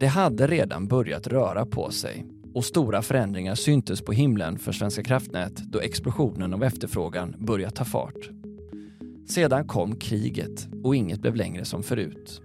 [0.00, 5.02] Det hade redan börjat röra på sig och stora förändringar syntes på himlen för Svenska
[5.02, 8.30] kraftnät då explosionen av efterfrågan börjat ta fart.
[9.28, 12.40] Sedan kom kriget och inget blev längre som förut.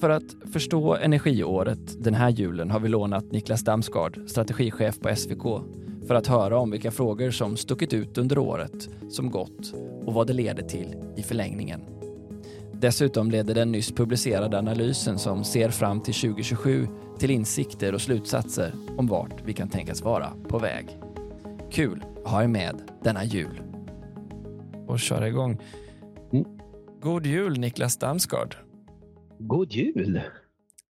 [0.00, 5.42] För att förstå energiåret den här julen har vi lånat Niklas Damsgaard, strategichef på SVK,
[6.06, 9.74] för att höra om vilka frågor som stuckit ut under året som gått
[10.06, 11.93] och vad det leder till i förlängningen.
[12.84, 18.72] Dessutom leder den nyss publicerade analysen som ser fram till 2027 till insikter och slutsatser
[18.98, 20.98] om vart vi kan tänkas vara på väg.
[21.70, 23.62] Kul att ha er med denna jul.
[24.86, 25.60] Och köra igång.
[26.32, 26.44] Mm.
[27.00, 28.56] God jul Niklas Damsgaard.
[29.38, 30.20] God jul!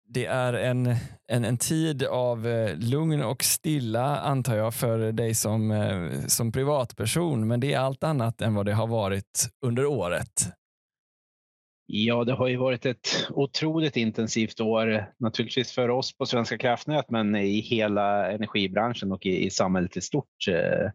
[0.07, 0.95] Det är en,
[1.27, 6.51] en, en tid av eh, lugn och stilla antar jag för dig som, eh, som
[6.51, 10.51] privatperson, men det är allt annat än vad det har varit under året.
[11.87, 17.09] Ja, det har ju varit ett otroligt intensivt år, naturligtvis för oss på Svenska kraftnät,
[17.09, 20.47] men i hela energibranschen och i, i samhället i stort.
[20.47, 20.91] Eh,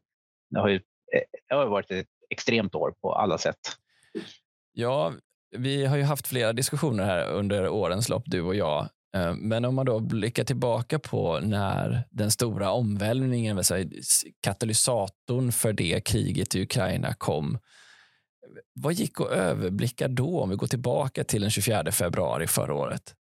[0.51, 3.61] det har ju eh, det har varit ett extremt år på alla sätt.
[4.73, 5.13] Ja,
[5.57, 8.89] vi har ju haft flera diskussioner här under årens lopp, du och jag.
[9.17, 13.63] Eh, men om man då blickar tillbaka på när den stora omvälvningen,
[14.41, 17.59] katalysatorn för det kriget i Ukraina kom.
[18.73, 23.15] Vad gick att överblicka då, om vi går tillbaka till den 24 februari förra året?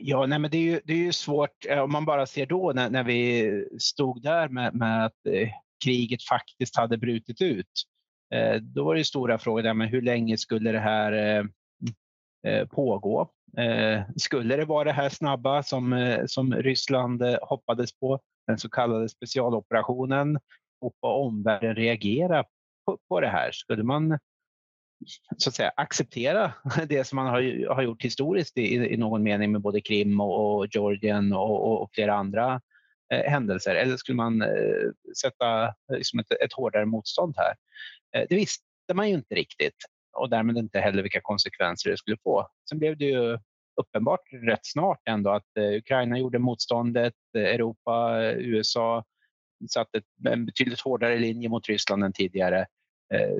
[0.00, 2.46] Ja, nej, men det är, ju, det är ju svårt eh, om man bara ser
[2.46, 5.48] då när, när vi stod där med, med att eh,
[5.84, 7.72] kriget faktiskt hade brutit ut.
[8.34, 11.44] Eh, då var det stora frågor där, men hur länge skulle det här eh,
[12.52, 13.30] eh, pågå?
[13.56, 18.68] Eh, skulle det vara det här snabba som, eh, som Ryssland hoppades på, den så
[18.68, 20.38] kallade specialoperationen,
[20.80, 22.44] och vad omvärlden reagerar
[22.88, 23.50] på, på det här?
[23.52, 24.18] Skulle man
[25.36, 26.52] så att säga, acceptera
[26.88, 30.56] det som man har, har gjort historiskt i, i någon mening med både Krim och,
[30.56, 32.60] och Georgien och, och, flera andra
[33.12, 33.74] eh, händelser?
[33.74, 34.90] Eller skulle man eh,
[35.20, 37.54] sätta eh, liksom ett, ett hårdare motstånd här?
[38.16, 39.76] Eh, det visste man ju inte riktigt
[40.16, 42.48] och därmed inte heller vilka konsekvenser det skulle få.
[42.68, 43.38] Sen blev det ju
[43.80, 49.04] uppenbart rätt snart ändå att eh, Ukraina gjorde motståndet, eh, Europa, eh, USA
[49.70, 52.66] satte en betydligt hårdare linje mot Ryssland än tidigare.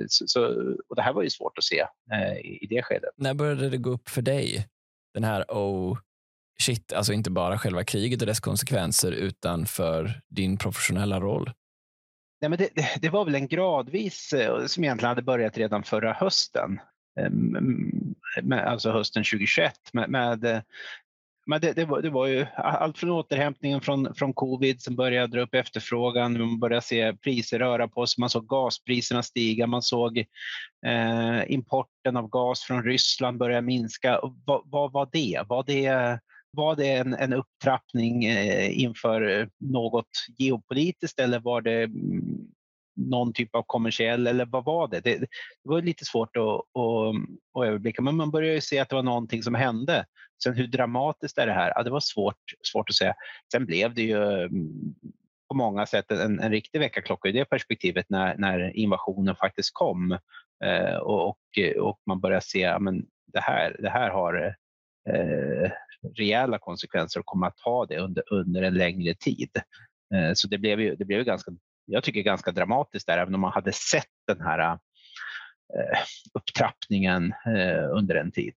[0.07, 0.45] Så, så,
[0.89, 1.85] och det här var ju svårt att se
[2.43, 3.09] i det skedet.
[3.17, 4.67] När började det gå upp för dig?
[5.13, 5.97] Den här oh
[6.61, 11.51] shit, alltså inte bara själva kriget och dess konsekvenser utan för din professionella roll?
[12.41, 12.69] Nej, men det,
[13.01, 16.79] det, var väl en gradvis eh, som egentligen hade börjat redan förra hösten.
[17.19, 18.15] Ehm,
[18.51, 20.61] alltså hösten 2021 med, med eh,
[21.49, 25.27] men det, det, var, det var ju allt från återhämtningen från, från covid som började
[25.27, 29.81] dra upp efterfrågan, man började se priser röra på sig, man såg gaspriserna stiga, man
[29.81, 30.17] såg
[30.85, 34.19] eh, importen av gas från Ryssland börja minska.
[34.45, 35.41] Vad, va, var det?
[35.47, 36.19] Var det
[36.51, 42.48] var det en, en upptrappning eh, inför eh, något geopolitiskt eller var det mm,
[42.99, 44.99] någon typ av kommersiell eller vad var det?
[44.99, 45.27] Det, det
[45.63, 47.15] var lite svårt att, att,
[47.53, 50.05] att överblicka men man började ju se att det var någonting som hände.
[50.43, 51.73] Sen hur dramatiskt är det här?
[51.75, 52.35] Ja, det var svårt,
[52.71, 53.13] svårt att säga.
[53.51, 54.95] Sen blev det ju mm,
[55.49, 60.11] på många sätt en, en riktig väckarklocka i det perspektivet när, när invasionen faktiskt kom
[60.65, 61.37] eh, och, och,
[61.79, 62.81] och, man började se att
[63.33, 64.55] det, här, det här har
[65.09, 65.71] eh,
[66.15, 69.49] rejäla konsekvenser och kommer att ha det under, under en längre tid.
[70.15, 71.51] Eh, så det blev ju, det blev ganska,
[71.89, 75.99] jag tycker ganska dramatiskt där, även om man hade sett den här eh,
[76.33, 78.53] upptrappningen eh, under en tid.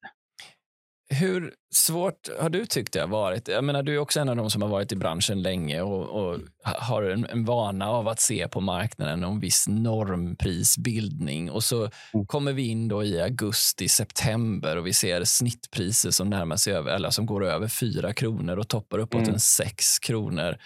[1.13, 3.49] Hur svårt har du tyckt det har varit?
[3.49, 6.09] Jag menar, du är också en av de som har varit i branschen länge och,
[6.09, 11.51] och har en, en, vana av att se på marknaden en viss normprisbildning.
[11.51, 12.27] Och så mm.
[12.27, 16.95] kommer vi in då i augusti, september och vi ser snittpriser som närmar sig över,
[16.95, 19.35] eller som går över 4 kronor och toppar uppåt mm.
[19.35, 20.57] en 6 kronor.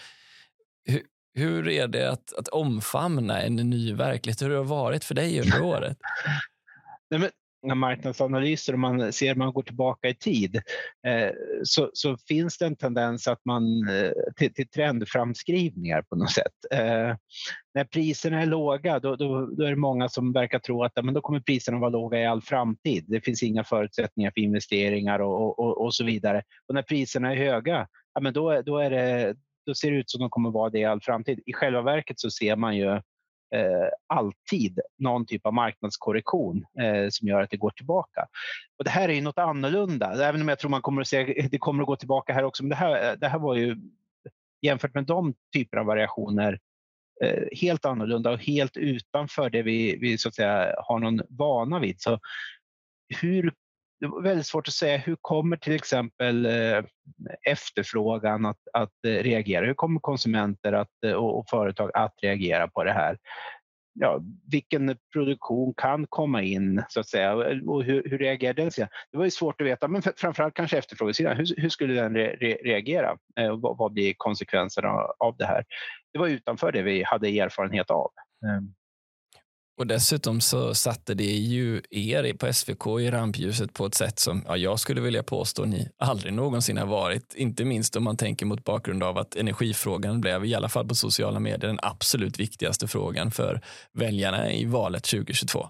[0.84, 1.03] Hur,
[1.36, 4.42] hur är det att, att omfamna en ny verklighet?
[4.42, 5.98] Hur har det varit för dig under året?
[7.10, 7.30] Nej, men
[7.74, 10.56] marknadsanalyser och man ser man går tillbaka i tid
[11.06, 11.31] eh,
[11.62, 16.52] så, så, finns det en tendens att man eh, till, till trendframskrivningar på något sätt.
[16.70, 17.16] Eh,
[17.75, 21.14] när priserna är låga då, då, då, är det många som verkar tro att men
[21.14, 23.05] då kommer priserna vara låga i all framtid.
[23.08, 26.43] Det finns inga förutsättningar för investeringar och, och, och så vidare.
[26.69, 29.34] Och när priserna är höga, ja, men då, då, är det,
[29.66, 31.40] då ser det ut som de kommer vara det i all framtid.
[31.46, 32.90] I själva verket så ser man ju
[33.54, 38.26] eh, alltid någon typ av marknadskorrektion eh, som gör att det går tillbaka.
[38.78, 41.48] Och det här är ju något annorlunda, även om jag tror man kommer att se
[41.50, 42.62] det kommer att gå tillbaka här också.
[42.62, 43.76] Men det här, det här var ju
[44.62, 46.58] jämfört med de typer av variationer
[47.24, 51.78] eh, helt annorlunda och helt utanför det vi, vi så att säga har någon vana
[51.78, 52.00] vid.
[52.00, 52.20] Så
[53.20, 53.52] hur
[54.00, 56.84] det var väldigt svårt att säga hur kommer till exempel eh,
[57.43, 59.66] efterfrågan att, att eh, reagera?
[59.66, 63.19] Hur kommer konsumenter att, eh, och företag att reagera på det här?
[63.98, 64.20] Ja,
[64.50, 67.34] vilken produktion kan komma in så att säga
[67.66, 68.88] och hur, hur reagerar den sidan?
[69.12, 71.37] Det var ju svårt att veta, men framförallt kanske efterfrågesidan.
[71.37, 73.16] Hur, hur skulle den re, re, reagera?
[73.56, 74.88] vad, vad, blir konsekvenserna
[75.19, 75.64] av det här?
[76.12, 78.10] Det var utanför det vi hade erfarenhet av.
[78.46, 78.75] Ehm,
[79.78, 84.43] och dessutom så satte det ju er på SVK i rampljuset på ett sätt som
[84.46, 87.34] ja, jag skulle vilja påstå ni aldrig någonsin har varit.
[87.34, 90.94] Inte minst om man tänker mot bakgrund av att energifrågan blev, i alla fall på
[90.94, 93.61] sociala medier, den absolut viktigaste frågan för
[93.93, 95.69] väljarna i valet 2022.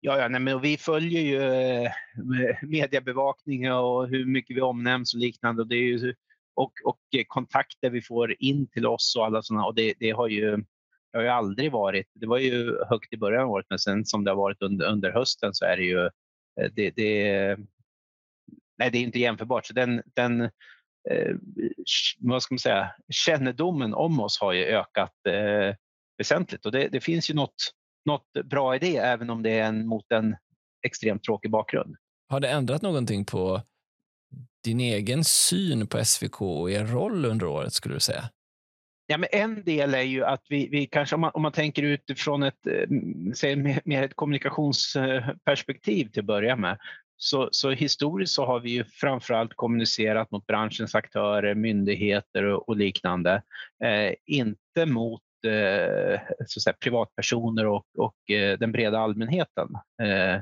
[0.00, 1.90] Ja, ja nej, men vi följer ju eh,
[2.62, 5.62] mediebevakning och hur mycket vi omnämns och liknande.
[5.62, 6.14] Och, det är ju,
[6.54, 6.98] och, och
[7.28, 9.66] kontakter vi får in till oss och alla sådana.
[9.66, 10.64] Och det, det har ju
[11.16, 14.24] har ju aldrig varit, det var ju högt i början av året men sen som
[14.24, 16.06] det har varit under, under hösten så är det ju,
[16.60, 17.56] eh, det, det,
[18.78, 19.66] nej det är inte jämförbart.
[19.66, 20.40] Så den, den
[21.10, 21.36] eh,
[22.18, 25.74] vad ska man säga, kännedomen om oss har ju ökat eh,
[26.18, 27.72] väsentligt och det, det, finns ju något,
[28.04, 30.36] något bra i det även om det är en, mot en
[30.86, 31.96] extremt tråkig bakgrund.
[32.28, 33.62] Har det ändrat någonting på
[34.64, 38.30] din egen syn på SVK och er roll under året skulle du säga?
[39.08, 41.82] Ja, men en del är ju att vi, vi kanske, om man, om man tänker
[41.82, 42.88] utifrån ett, eh,
[43.34, 46.78] säg, mer, mer ett kommunikationsperspektiv till att börja med,
[47.16, 52.76] så, så, historiskt så har vi ju framförallt kommunicerat mot branschens aktörer, myndigheter och, och
[52.76, 53.42] liknande.
[53.84, 59.68] Eh, inte mot eh, så säga, privatpersoner och, och eh, den breda allmänheten.
[60.02, 60.40] Eh,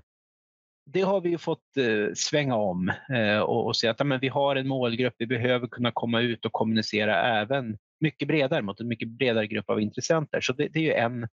[0.87, 4.29] det har vi ju fått eh, svänga om eh, och, och säga att men vi
[4.29, 8.89] har en målgrupp, vi behöver kunna komma ut och kommunicera även mycket bredare mot en
[8.89, 10.41] mycket bredare grupp av intressenter.
[10.41, 11.29] Så det, det är ju en,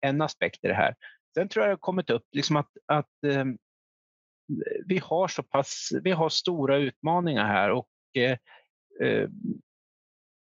[0.00, 0.94] en aspekt i det här.
[1.34, 3.44] Sen tror jag det har kommit upp liksom att, att eh,
[4.86, 8.38] vi har så pass, vi har stora utmaningar här och eh,
[9.02, 9.28] eh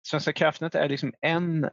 [0.06, 1.70] Svenska kraftnät är liksom en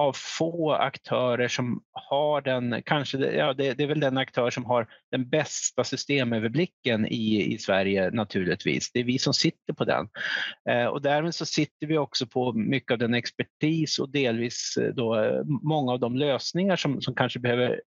[0.00, 4.64] av få aktörer som har den, kanske ja, det, det, är väl den aktör som
[4.64, 8.92] har den bästa systemöverblicken i, i Sverige naturligtvis.
[8.92, 10.08] Det är vi som sitter på den.
[10.70, 14.94] Eh, och därmed så sitter vi också på mycket av den expertis och delvis eh,
[14.94, 17.80] då, många av de lösningar som, som kanske behöver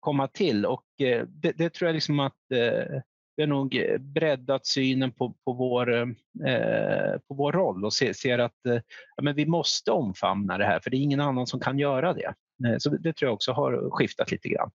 [0.00, 3.00] komma till och eh, det, det, tror jag liksom att eh,
[3.38, 8.38] vi har nog breddat synen på, på, vår, eh, på vår roll och ser, ser
[8.38, 8.80] att eh,
[9.16, 12.14] ja, men vi måste omfamna det här för det är ingen annan som kan göra
[12.14, 12.34] det.
[12.66, 14.70] Eh, så det, tror jag också har skiftat lite grann.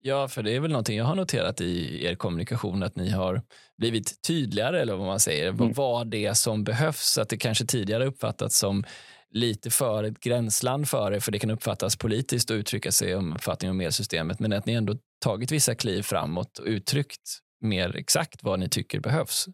[0.00, 3.42] Ja, för det är väl någonting jag har noterat i er kommunikation att ni har
[3.78, 5.72] blivit tydligare eller vad man säger, mm.
[5.72, 7.18] vad det som behövs.
[7.18, 8.84] Att det kanske tidigare uppfattats som
[9.30, 13.32] lite för ett gränsland för det, för det kan uppfattas politiskt och uttrycka sig om
[13.32, 18.42] uppfattning om elsystemet, men att ni ändå tagit vissa kliv framåt och uttryckt mer exakt
[18.42, 19.46] vad ni tycker behövs?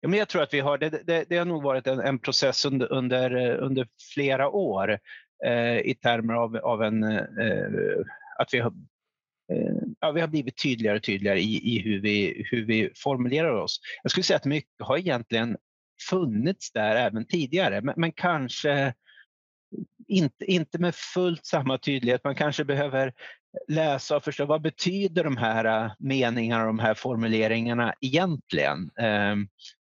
[0.00, 2.18] Ja, men jag tror att vi har, det, det, det har nog varit en, en
[2.18, 4.98] process under, under, under flera år
[5.46, 8.04] eh, i termer av, av en, eh,
[8.38, 8.72] att vi har,
[9.52, 13.54] eh, ja, vi har blivit tydligare och tydligare i, i hur, vi, hur vi formulerar
[13.54, 13.80] oss.
[14.02, 15.56] Jag skulle säga att mycket har egentligen
[16.10, 18.94] funnits där även tidigare, men, men kanske
[20.08, 22.24] inte, inte med fullt samma tydlighet.
[22.24, 23.12] Man kanske behöver
[23.68, 28.90] läsa och förstå vad betyder de här äh, meningarna och de här formuleringarna egentligen?
[28.98, 29.48] Ehm,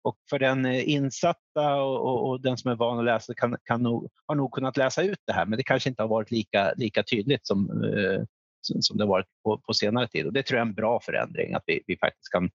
[0.04, 3.58] och för den eh, insatta och, och, och, den som är van att läsa kan,
[3.64, 6.32] kan nog, har nog kunnat läsa ut det här, men det kanske inte har varit
[6.32, 8.24] lika, lika tydligt som, eh,
[8.62, 10.26] som det har varit på, på, senare tid.
[10.26, 12.50] Och det tror jag är en bra förändring, att vi, vi faktiskt kan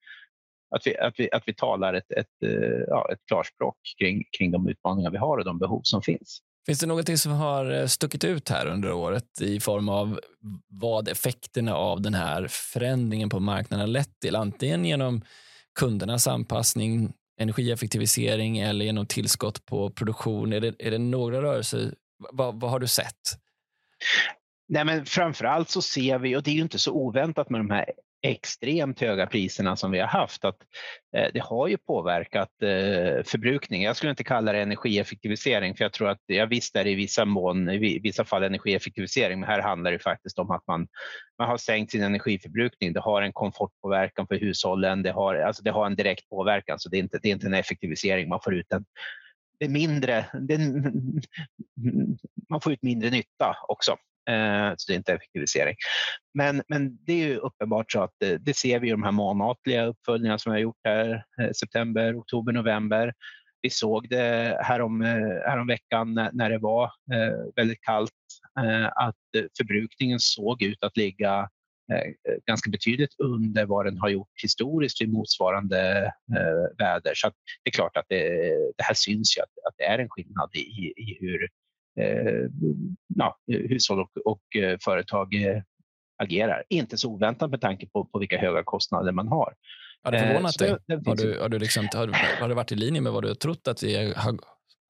[0.75, 4.51] att vi, att vi, att vi talar ett, ett, eh, ja, ett klarspråk kring, kring
[4.51, 6.41] de utmaningar vi har och de behov som finns.
[6.65, 10.19] Finns det någonting som har eh, stuckit ut här under året i form av
[10.67, 14.35] vad effekterna av den här förändringen på marknaden har lett till?
[14.35, 15.21] Antingen genom
[15.79, 20.53] kundernas anpassning, energieffektivisering eller genom tillskott på produktion.
[20.53, 21.93] Är det, är det några rörelser?
[22.31, 23.39] Vad, vad har du sett?
[24.67, 27.69] Nej, men framförallt så ser vi, och det är ju inte så oväntat med de
[27.69, 27.85] här
[28.21, 30.57] extremt höga priserna som vi har haft, att
[31.15, 33.85] eh, det har ju påverkat eh, förbrukningen.
[33.85, 36.95] Jag skulle inte kalla det energieffektivisering, för jag tror att, jag visst är det i
[36.95, 40.87] vissa mån, i vissa fall energieffektivisering, men här handlar det faktiskt om att man,
[41.37, 42.93] man har sänkt sin energiförbrukning.
[42.93, 46.89] Det har en komfortpåverkan för hushållen, det har, alltså det har en direkt påverkan, så
[46.89, 48.29] det är inte, det är inte en effektivisering.
[48.29, 48.85] Man får ut en,
[49.59, 50.57] det är mindre, det
[52.49, 53.95] man får ut mindre nytta också.
[54.29, 55.75] Eh, så det är inte effektivisering.
[56.33, 59.11] Men, men det är ju uppenbart så att det, det ser vi i de här
[59.11, 63.13] månatliga uppföljningarna som vi har gjort här, eh, september, oktober, november.
[63.61, 65.01] Vi såg det härom,
[65.47, 66.91] härom veckan när det var
[67.55, 68.11] väldigt kallt
[68.95, 69.15] att
[69.57, 71.49] förbrukningen såg ut att ligga
[72.47, 76.11] ganska betydligt under vad den har gjort historiskt vid motsvarande
[76.77, 77.11] väder.
[77.15, 77.27] Så
[77.63, 78.29] det är klart att det,
[78.77, 81.49] det här syns ju att, att det är en skillnad i, i hur
[83.07, 84.41] ja, hushåll och, och
[84.83, 85.33] företag
[86.23, 86.63] agerar.
[86.69, 89.53] Inte så oväntat med tanke på, på vilka höga kostnader man har.
[90.03, 90.69] Har det förvånat dig?
[90.69, 92.07] Har, du, har, du liksom, har,
[92.41, 94.39] har det varit i linje med vad du har trott att det har,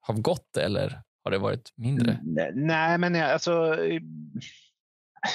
[0.00, 2.18] har gått eller har det varit mindre?
[2.54, 3.76] Nej, men alltså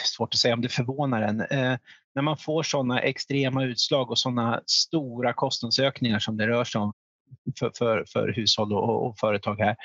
[0.06, 1.42] svårt att säga om det förvånar en.
[1.42, 1.78] Eh,
[2.16, 6.94] när man får sådana extrema utslag och sådana stora kostnadsökningar som det rör sig om
[7.60, 9.76] för, för, för hushåll och, och, företag här,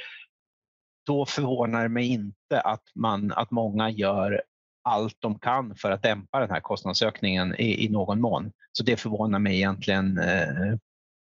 [1.10, 4.42] då förvånar det mig inte att, man, att många gör
[4.82, 8.52] allt de kan för att dämpa den här kostnadsökningen i, i någon mån.
[8.72, 10.76] Så det förvånar mig egentligen eh,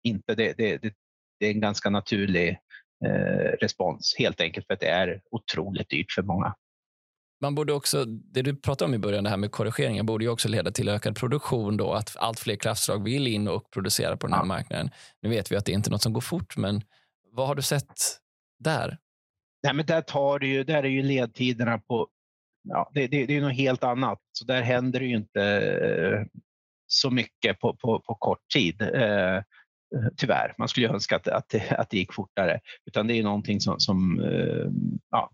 [0.04, 0.36] inte.
[0.36, 0.94] Det, det, det,
[1.40, 2.50] det, är en ganska naturlig
[3.06, 6.56] eh, respons helt enkelt för att det är otroligt dyrt för många.
[7.42, 10.30] Man borde också, det du pratade om i början, det här med korrigeringar, borde ju
[10.30, 14.28] också leda till ökad produktion då, att allt fler kraftslag vill in och producera på
[14.28, 14.46] den här ja.
[14.46, 14.90] marknaden.
[15.22, 16.82] Nu vet vi att det inte är något som går fort, men
[17.32, 17.94] vad har du sett
[18.60, 18.98] där?
[19.66, 22.08] Nej, men där, tar det ju, där är ju ledtiderna på
[22.64, 24.20] ja, det, det, det är något helt annat.
[24.32, 26.42] Så där händer det ju inte eh,
[26.88, 28.82] så mycket på, på, på kort tid.
[28.82, 29.42] Eh, eh
[30.18, 30.56] tyvärr.
[30.58, 32.60] Man skulle önska att, att, det, att det gick fortare.
[32.86, 34.68] Utan det är någonting som, som eh,
[35.12, 35.32] ja,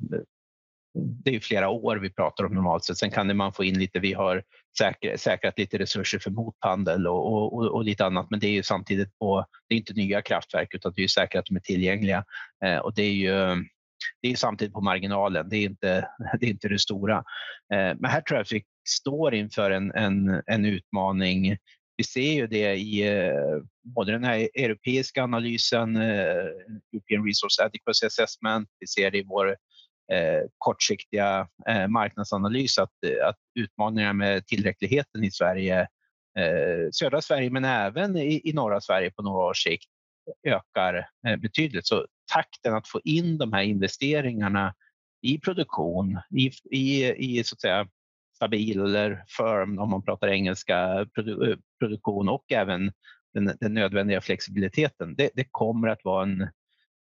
[0.93, 2.97] det är flera år vi pratar om normalt sett.
[2.97, 4.43] Sen kan man få in lite, vi har
[4.77, 8.63] säkrat, säkrat lite resurser för mothandel och, och, och, lite annat, men det är ju
[8.63, 12.25] samtidigt på, det är inte nya kraftverk utan det är säkert att de är tillgängliga.
[12.65, 13.65] Eh, och det är ju
[14.21, 16.07] det är samtidigt på marginalen, det är inte
[16.39, 17.17] det, är inte det stora.
[17.73, 21.57] Eh, men här tror jag att vi står inför en, en, en utmaning.
[21.97, 23.33] Vi ser ju det i eh,
[23.95, 26.45] både den här europeiska analysen, eh,
[26.93, 29.49] European Resource Adequacy Assessment, vi ser det i vår
[30.11, 32.93] eh, kortsiktiga eh, marknadsanalys att,
[33.23, 35.79] att utmaningar med tillräckligheten i Sverige,
[36.39, 39.87] eh, södra Sverige men även i, i norra Sverige på några års sikt
[40.47, 41.87] ökar betydligt.
[41.87, 44.73] Så takten att få in de här investeringarna
[45.21, 47.87] i produktion, i, i, i så att säga,
[48.35, 52.91] stabil eller firm, om man pratar engelska, produ eh, produktion och även
[53.33, 55.15] den, den nödvändiga flexibiliteten.
[55.15, 56.47] Det, det, kommer att vara en,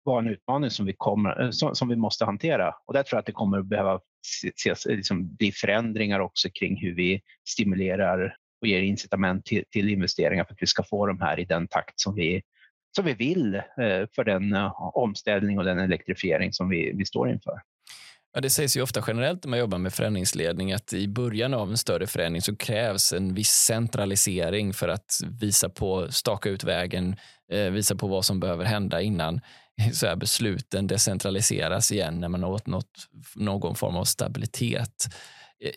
[0.03, 2.75] vara en utmaning som vi, kommer, eh, som, som vi måste hantera.
[2.85, 3.99] Och där tror jag att det kommer att behöva
[4.55, 10.45] ses, liksom, bli förändringar också kring hur vi stimulerar och ger incitament till, till investeringar
[10.45, 12.41] för att vi ska få de här i den takt som vi
[12.95, 13.61] som vi vill eh,
[14.15, 17.61] för den eh, omställning och den elektrifiering som vi, vi står inför.
[18.33, 21.69] Ja, det sägs ju ofta generellt när man jobbar med förändringsledning att i början av
[21.69, 25.11] en större förändring så krävs en viss centralisering för att
[25.41, 27.15] visa på, staka ut vägen,
[27.51, 29.41] eh, visa på vad som behöver hända innan
[29.93, 35.07] så här, besluten decentraliseras igen när man har åtnått någon form av stabilitet.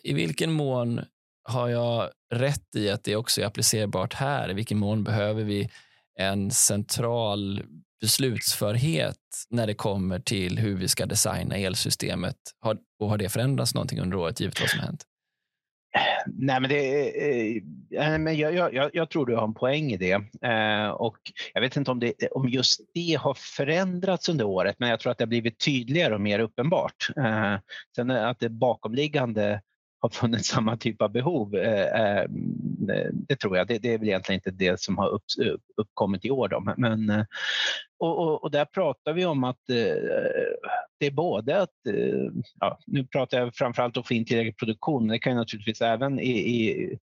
[0.03, 1.01] I vilken mån
[1.43, 4.51] har jag rätt i att det också är applicerbart här?
[4.51, 5.69] I vilken mån behöver vi
[6.19, 7.63] en central
[8.01, 9.17] beslutsförhet
[9.49, 12.35] när det kommer till hur vi ska designa elsystemet?
[12.59, 15.05] Har, och har det förändrats någonting under året givet vad som hänt?
[16.25, 17.55] Nej, men det, eh,
[18.13, 20.13] eh, men jag, jag, jag, tror du har en poäng i det.
[20.47, 21.17] Eh, och
[21.53, 25.11] jag vet inte om, det, om just det har förändrats under året, men jag tror
[25.11, 27.09] att det har blivit tydligare och mer uppenbart.
[27.17, 27.55] Eh,
[27.95, 29.61] sen att det bakomliggande
[29.99, 31.55] har funnits samma typ av behov.
[31.55, 32.25] Eh, eh,
[33.11, 33.67] det tror jag.
[33.67, 35.23] Det, det, är väl egentligen inte det som har upp,
[35.77, 36.47] uppkommit i år.
[36.47, 36.73] Då.
[36.77, 37.25] Men, eh,
[37.99, 39.59] och, och, och, där pratar vi om att
[40.99, 41.69] det är både att,
[42.59, 45.39] ja, nu pratar jag framförallt om att få in tillräcklig produktion, men det kan ju
[45.39, 46.97] naturligtvis även i, i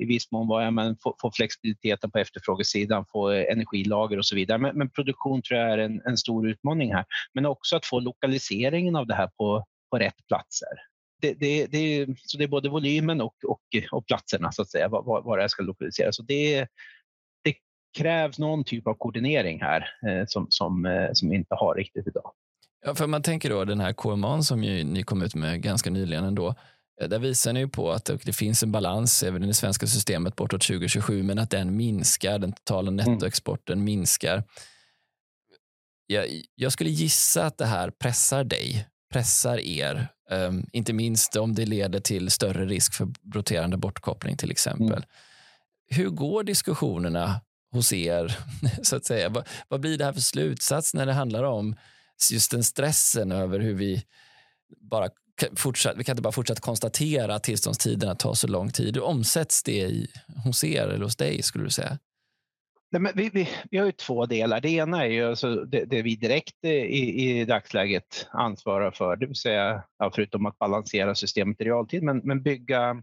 [0.00, 4.58] i viss mån vara, men få, få flexibiliteten på efterfrågesidan, få energilager och så vidare.
[4.58, 7.04] Men, men produktion tror jag är en, en, stor utmaning här.
[7.34, 10.87] Men också att få lokaliseringen av det här på, på rätt platser
[11.20, 13.60] det, det, det, så det är både volymen och, och,
[13.90, 16.16] och platserna, så att säga, var, var det ska lokaliseras.
[16.16, 16.60] Så det,
[17.44, 17.54] det
[17.98, 22.06] krävs någon typ av koordinering här eh, som, som, eh, som vi inte har riktigt
[22.06, 22.32] idag.
[22.86, 25.90] Ja, för man tänker då den här KMA som ju, ni kom ut med ganska
[25.90, 26.54] nyligen ändå.
[27.00, 30.36] Eh, där visar ni på att det finns en balans även i det svenska systemet
[30.36, 32.38] bortåt 2027, men att den minskar.
[32.38, 32.96] Den totala mm.
[32.96, 33.84] nettoexporten mm.
[33.84, 34.44] minskar.
[36.06, 41.54] Jag, jag skulle gissa att det här pressar dig pressar er, um, inte minst om
[41.54, 44.86] det leder till större risk för roterande bortkoppling till exempel.
[44.86, 45.02] Mm.
[45.90, 47.40] Hur går diskussionerna
[47.72, 48.38] hos er?
[48.82, 49.28] så att säga?
[49.28, 51.76] Vad, vad, blir det här för slutsats när det handlar om
[52.32, 54.04] just den stressen över hur vi
[54.90, 55.08] bara
[55.56, 58.96] fortsatt, vi kan inte bara fortsätta konstatera att tillståndstiderna tar så lång tid.
[58.96, 60.08] Hur omsätts det i,
[60.44, 61.98] hos er eller hos dig skulle du säga?
[62.90, 64.60] Nej, men vi, vi, vi har ju två delar.
[64.60, 69.26] Det ena är ju alltså det, det vi direkt i, i dagsläget ansvarar för, det
[69.26, 73.02] vill säga ja, förutom att balansera systemet i realtid, men, men bygga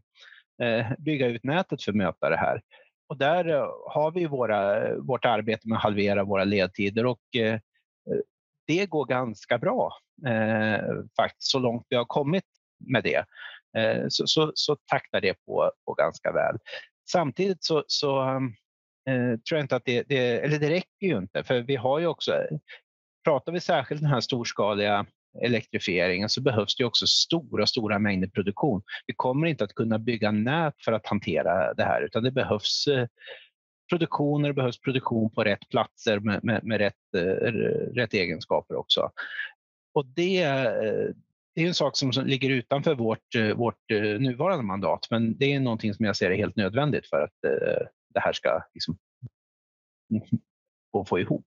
[0.61, 2.61] eh, bygga ut nätet för att möta det här.
[3.07, 7.59] Och där eh, har vi våra, vårt arbete med att halvera våra ledtider och eh,
[8.67, 9.97] det går ganska bra
[11.17, 12.43] faktiskt så långt vi har kommit
[12.79, 13.25] med det.
[14.09, 16.57] Så, så, så taktar det på, på ganska väl.
[17.11, 18.39] Samtidigt så, så
[19.09, 21.99] eh, tror jag inte att det, det, eller det räcker ju inte, för vi har
[21.99, 22.33] ju också,
[23.23, 25.05] pratar vi särskilt den här storskaliga
[25.41, 28.81] elektrifieringen så behövs det också stora, stora mängder produktion.
[29.07, 32.87] Vi kommer inte att kunna bygga nät för att hantera det här, utan det behövs
[32.87, 33.07] eh,
[33.89, 37.51] produktioner, det behövs produktion på rätt platser med, med, med rätt, eh,
[37.95, 39.11] rätt egenskaper också.
[39.93, 41.09] Och det, eh,
[41.55, 45.93] det är en sak som ligger utanför vårt, vårt nuvarande mandat, men det är någonting
[45.93, 47.53] som jag ser är helt nödvändigt för att
[48.15, 48.97] det här ska liksom
[51.09, 51.45] få, ihop.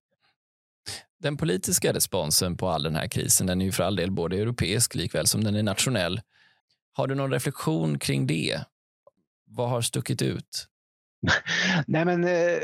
[1.19, 4.37] Den politiska responsen på all den här krisen den är ju för all del både
[4.37, 6.21] europeisk likväl som den är nationell.
[6.93, 8.59] Har du någon reflektion kring det?
[9.45, 10.67] Vad har stuckit ut?
[11.87, 12.59] Nej, men, eh,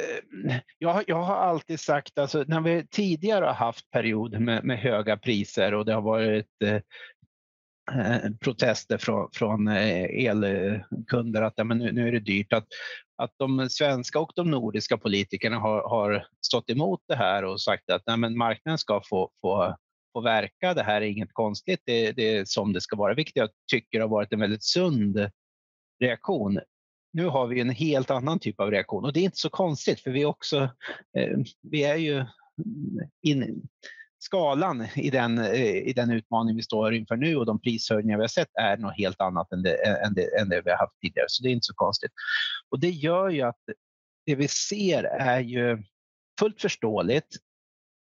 [0.78, 5.18] jag, jag har alltid sagt, alltså, när vi tidigare har haft perioder med, med höga
[5.18, 6.80] priser och det har varit eh
[7.92, 12.54] Eh, protester från, från elkunder att ja, men nu, nu, är det dyrt.
[12.54, 12.68] Att,
[13.18, 17.90] att de svenska och de nordiska politikerna har, har stått emot det här och sagt
[17.90, 19.76] att nej, men marknaden ska få, få,
[20.14, 20.74] få verka.
[20.74, 21.80] Det här är inget konstigt.
[21.86, 23.14] Det, det är som det ska vara.
[23.14, 25.30] Vilket jag tycker har varit en väldigt sund
[26.00, 26.60] reaktion.
[27.14, 30.00] Nu har vi en helt annan typ av reaktion och det är inte så konstigt
[30.00, 30.70] för vi också,
[31.18, 32.26] eh, vi är ju
[33.22, 33.68] in,
[34.26, 38.24] skalan i den, eh, i den utmaning vi står inför nu och de prishöjningar vi
[38.24, 41.00] har sett är något helt annat än det, än det, än det vi har haft
[41.02, 41.26] tidigare.
[41.30, 42.12] Så det är inte så konstigt.
[42.70, 43.60] Och det gör ju att
[44.26, 45.84] det vi ser är ju
[46.40, 47.36] fullt förståeligt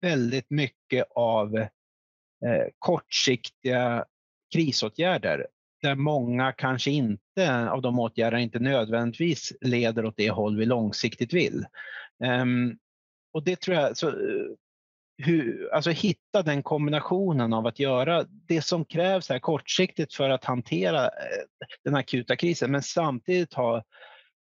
[0.02, 4.06] väldigt mycket av eh, kortsiktiga
[4.54, 5.48] krisåtgärder
[5.82, 11.34] där många kanske inte av de åtgärderna inte nödvändigtvis leder åt det håll vi långsiktigt
[11.34, 11.66] vill.
[12.24, 12.78] Um,
[13.34, 14.16] och det tror jag, så, eh,
[15.24, 20.46] hur, alltså hitta den kombinationen av att göra det som krävs här kortsiktigt för att
[20.46, 21.44] hantera eh,
[21.84, 23.84] den akuta krisen men samtidigt ha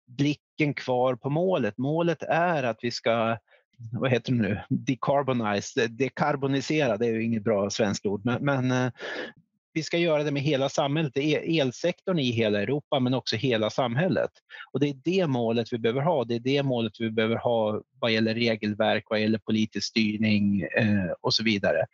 [0.06, 1.78] blicken kvar på målet.
[1.78, 3.38] Målet är att vi ska
[3.92, 8.70] vad heter det nu, decarbonize, dekarbonisera, det är ju inget bra svenskt ord, men, men
[8.70, 8.92] eh,
[9.72, 14.30] vi ska göra det med hela samhället, elsektorn i hela Europa men också hela samhället.
[14.72, 16.24] Och det är det målet vi behöver ha.
[16.24, 21.10] Det är det målet vi behöver ha vad gäller regelverk, vad gäller politisk styrning eh,
[21.20, 21.86] och så vidare.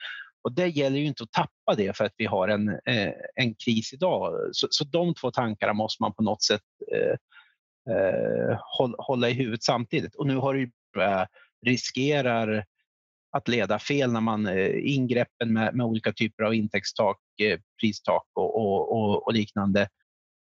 [0.42, 3.54] Och det gäller ju inte att tappa det för att vi har en, eh, en
[3.54, 4.48] kris idag.
[4.52, 6.62] Så, så de två tankarna måste man på något sätt
[6.92, 7.16] eh,
[7.94, 10.14] eh hålla, hålla i huvudet samtidigt.
[10.14, 10.70] Och nu har det ju
[11.02, 11.24] eh,
[11.66, 12.64] riskerar
[13.30, 18.26] att leda fel när man eh, ingreppen med, med olika typer av intäktstak, eh, pristak
[18.34, 19.88] och, och, och, och, liknande.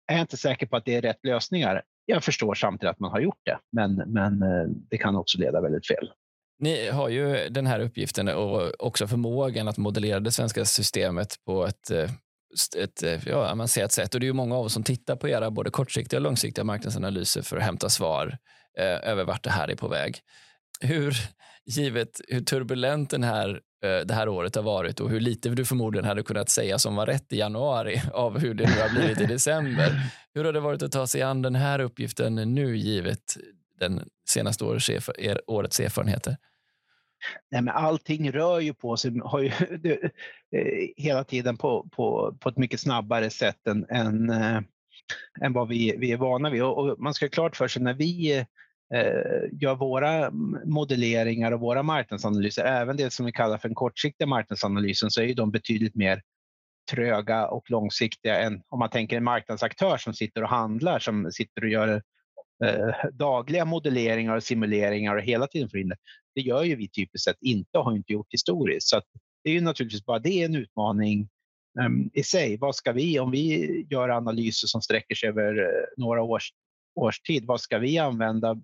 [0.08, 1.84] Jag är inte säker på att det är rätt lösningar.
[2.06, 5.62] Jag förstår samtidigt att man har gjort det, men, men eh, det kan också leda
[5.62, 6.12] väldigt fel.
[6.60, 11.66] Ni har ju den här uppgiften och också förmågan att modellera det svenska systemet på
[11.66, 12.10] ett, eh,
[12.78, 14.14] ett eh, ja, avancerat sätt.
[14.14, 16.64] Och det är ju många av oss som tittar på era både kortsiktiga och långsiktiga
[16.64, 18.38] marknadsanalyser för att hämta svar
[18.80, 20.20] eh, över vart det här är på väg.
[20.82, 21.14] Hur,
[21.68, 25.66] givet hur turbulent den här, eh, det här året har varit och hur lite du
[25.66, 29.22] förmodligen hade kunnat säga som var rätt i januari av hur det nu har blivit
[29.22, 30.02] i december.
[30.34, 33.38] Hur har det varit att ta sig an den här uppgiften nu givet
[33.80, 35.10] den senaste årets,
[35.48, 36.38] årets erfarenheter?
[37.52, 40.04] Nej, men allting rör ju på sig har ju, det,
[40.52, 44.62] eh, hela tiden på, på, på ett mycket snabbare sätt än, än, äh,
[45.42, 46.64] än vad vi, vi är vana vid.
[46.64, 48.46] Och, och man ska ha klart för sig när vi Eh,
[48.96, 50.32] Eh, gör våra
[50.66, 55.36] modelleringar och våra marknadsanalyser, även det som vi kallar för den kortsiktiga marknadsanalysen, så är
[55.36, 56.22] de betydligt mer
[56.92, 61.64] tröga och långsiktiga än om man tänker en marknadsaktör som sitter och handlar, som sitter
[61.64, 62.02] och gör
[62.66, 65.98] eh, dagliga modelleringar och simuleringar och hela tiden får in det.
[66.36, 68.88] Det gör ju vi typiskt sett inte och har inte gjort historiskt.
[68.88, 69.02] Så
[69.44, 71.30] det är ju naturligtvis bara det en utmaning
[71.82, 72.58] ehm, i sig.
[72.58, 76.52] Vad ska vi, om vi gör analyser som sträcker sig över eh, några års,
[76.98, 78.58] års tid, vad ska vi använda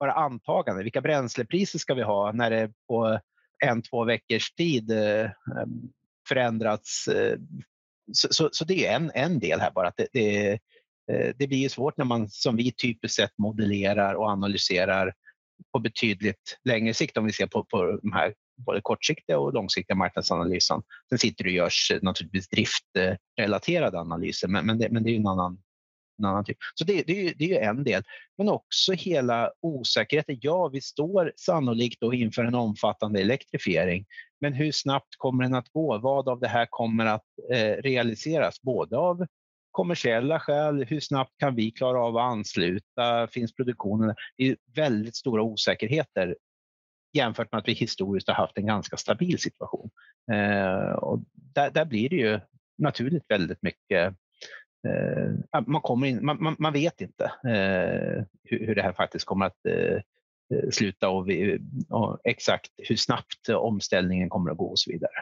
[0.00, 0.82] bara antagande.
[0.82, 3.20] Vilka bränslepriser ska vi ha när det på
[3.64, 5.30] en, två veckors tid eh, eh,
[6.28, 7.08] förändrats?
[7.08, 7.38] Eh,
[8.12, 9.88] så, så, så, det är en, en del här bara.
[9.88, 10.58] Att det, det,
[11.38, 15.14] det blir svårt när man som vi typiskt sett modellerar och analyserar
[15.72, 18.34] på betydligt längre sikt om vi ser på, på de här
[18.66, 20.82] både kortsiktiga och långsiktiga marknadsanalysen.
[21.08, 25.26] Sen sitter det och görs naturligtvis driftrelaterade analyser men, men, det, men det är en
[25.26, 25.58] annan,
[26.20, 26.56] en annan typ.
[26.74, 28.02] Så det, det, är, det är en del.
[28.38, 30.38] Men också hela osäkerheten.
[30.40, 34.06] Ja, vi står sannolikt då inför en omfattande elektrifiering.
[34.40, 35.98] Men hur snabbt kommer den att gå?
[35.98, 38.62] Vad av det här kommer att eh, realiseras?
[38.62, 39.26] Både av
[39.70, 44.14] kommersiella skäl, hur snabbt kan vi klara av att ansluta, finns produktionen?
[44.36, 46.36] Det är väldigt stora osäkerheter
[47.12, 49.90] jämfört med att vi historiskt har haft en ganska stabil situation.
[50.32, 52.40] Eh, och där, där blir det ju
[52.78, 54.14] naturligt väldigt mycket
[54.88, 59.24] eh, man, kommer in, man, man, man vet inte eh, hur, hur, det här faktiskt
[59.24, 60.00] kommer att eh,
[60.70, 65.12] sluta och, vi, och, exakt hur snabbt omställningen kommer att gå och så vidare.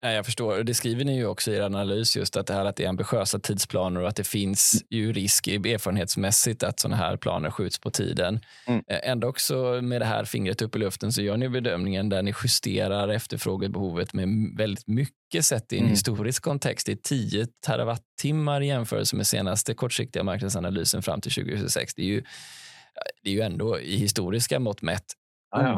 [0.00, 0.62] Jag förstår.
[0.62, 2.88] Det skriver ni ju också i er analys, just att det här att det är
[2.88, 7.90] ambitiösa tidsplaner och att det finns ju risk erfarenhetsmässigt att sådana här planer skjuts på
[7.90, 8.40] tiden.
[8.66, 8.84] Mm.
[8.88, 12.34] Ändå också med det här fingret upp i luften så gör ni bedömningen där ni
[12.42, 15.90] justerar efterfrågebehovet med väldigt mycket sett i en mm.
[15.90, 16.86] historisk kontext.
[16.86, 21.94] Det är 10 terawattimmar i jämförelse med senaste kortsiktiga marknadsanalysen fram till 2026.
[21.94, 22.22] Det är ju,
[23.22, 25.04] det är ju ändå i historiska mått mätt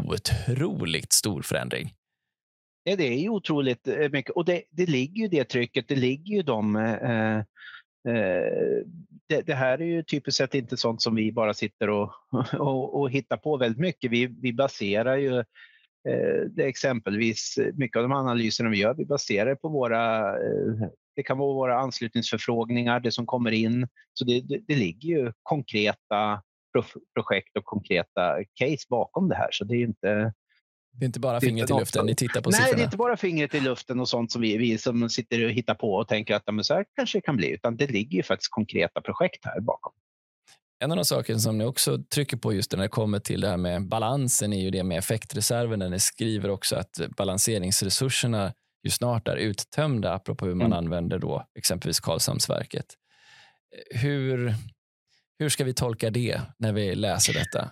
[0.06, 1.94] otroligt stor förändring.
[2.84, 5.96] Ja, det är ju otroligt eh, mycket och det, det ligger ju det trycket, det
[5.96, 7.38] ligger ju de eh, eh,
[8.08, 8.84] eh,
[9.28, 12.12] det, det, här är ju typiskt sett inte sånt som vi bara sitter och,
[12.58, 14.10] och, och hittar på väldigt mycket.
[14.10, 15.38] Vi, vi baserar ju
[16.08, 20.88] eh, det exempelvis, eh, mycket av de analyserna vi gör, vi baserar på våra, eh,
[21.16, 23.88] det kan vara våra anslutningsförfrågningar, det som kommer in.
[24.14, 26.42] Så det, det, det ligger ju konkreta
[27.14, 29.48] projekt och konkreta case bakom det här.
[29.50, 30.32] Så det är inte,
[31.00, 32.76] det är inte bara fingret i luften, ni tittar på Nej, siffrorna?
[32.76, 35.50] det är inte bara fingret i luften och sånt som vi, vi som sitter och
[35.50, 38.16] hittar på och tänker att men så här kanske det kan bli, utan det ligger
[38.16, 39.92] ju faktiskt konkreta projekt här bakom.
[40.84, 43.48] En av de saker som ni också trycker på just när det kommer till det
[43.48, 45.78] här med balansen är ju det med effektreserven.
[45.78, 48.52] Där ni skriver också att balanseringsresurserna
[48.84, 50.78] ju snart är uttömda, apropå hur man mm.
[50.78, 52.86] använder då exempelvis Karlshamnsverket.
[53.90, 54.54] Hur,
[55.38, 57.70] hur ska vi tolka det när vi läser detta?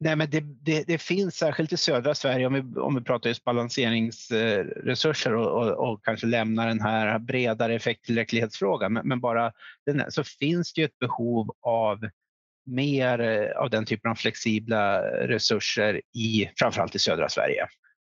[0.00, 3.30] Nej, men det, det, det, finns särskilt i södra Sverige om vi, om vi pratar
[3.30, 8.92] just balanseringsresurser och, och, och kanske lämnar den här bredare effekttillräcklighetsfrågan.
[8.92, 9.52] Men, men bara
[9.86, 12.08] den, så finns det ju ett behov av
[12.66, 17.66] mer eh, av den typen av flexibla resurser i framförallt i södra Sverige.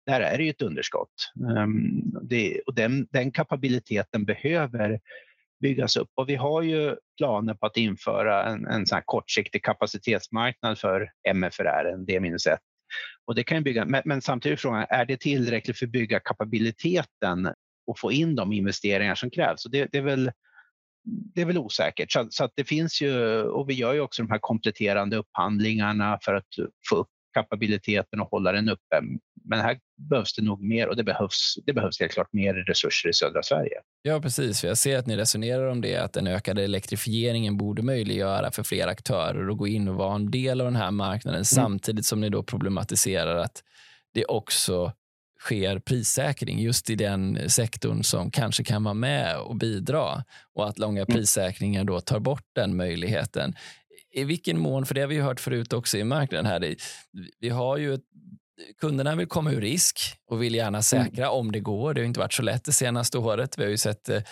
[0.07, 5.01] Där är det ju ett underskott um, det, och den, den kapabiliteten behöver
[5.61, 6.11] byggas upp.
[6.15, 11.93] Och vi har ju planer på att införa en, en sån kortsiktig kapacitetsmarknad för MFRR,
[11.93, 12.57] en D-1.
[13.27, 16.21] Och det kan bygga, men, men samtidigt är frågan, är det tillräckligt för att bygga
[16.21, 17.53] kapabiliteten
[17.87, 19.65] och få in de investeringar som krävs?
[19.65, 20.33] Och det, det är väl
[21.07, 22.13] det är väl osäkert.
[22.13, 26.19] Så, så, att det finns ju, och vi gör ju också de här kompletterande upphandlingarna
[26.23, 26.47] för att
[26.91, 29.01] få upp kapabiliteten och hålla den uppe.
[29.45, 29.79] Men här
[30.11, 33.43] behövs det nog mer och det behövs, det behövs helt klart mer resurser i södra
[33.43, 33.81] Sverige.
[34.03, 34.65] Ja, precis.
[34.65, 38.87] Jag ser att ni resonerar om det, att den ökade elektrifieringen borde möjliggöra för fler
[38.87, 41.45] aktörer att gå in och vara en del av den här marknaden mm.
[41.45, 43.63] samtidigt som ni då problematiserar att
[44.15, 44.93] det också
[45.41, 50.79] sker prissäkring just i den sektorn som kanske kan vara med och bidra och att
[50.79, 51.07] långa mm.
[51.07, 53.55] prissäkringar då tar bort den möjligheten
[54.17, 56.77] i vilken mån, för det har vi hört förut också i marknaden här,
[57.41, 58.05] vi har ju ett,
[58.81, 59.99] kunderna vill komma ur risk
[60.31, 60.83] och vill gärna mm.
[60.83, 61.39] säkra mm.
[61.39, 61.95] om det går.
[61.95, 63.59] Det har inte varit så lätt det senaste året.
[63.59, 64.23] Vi har ju sett eh,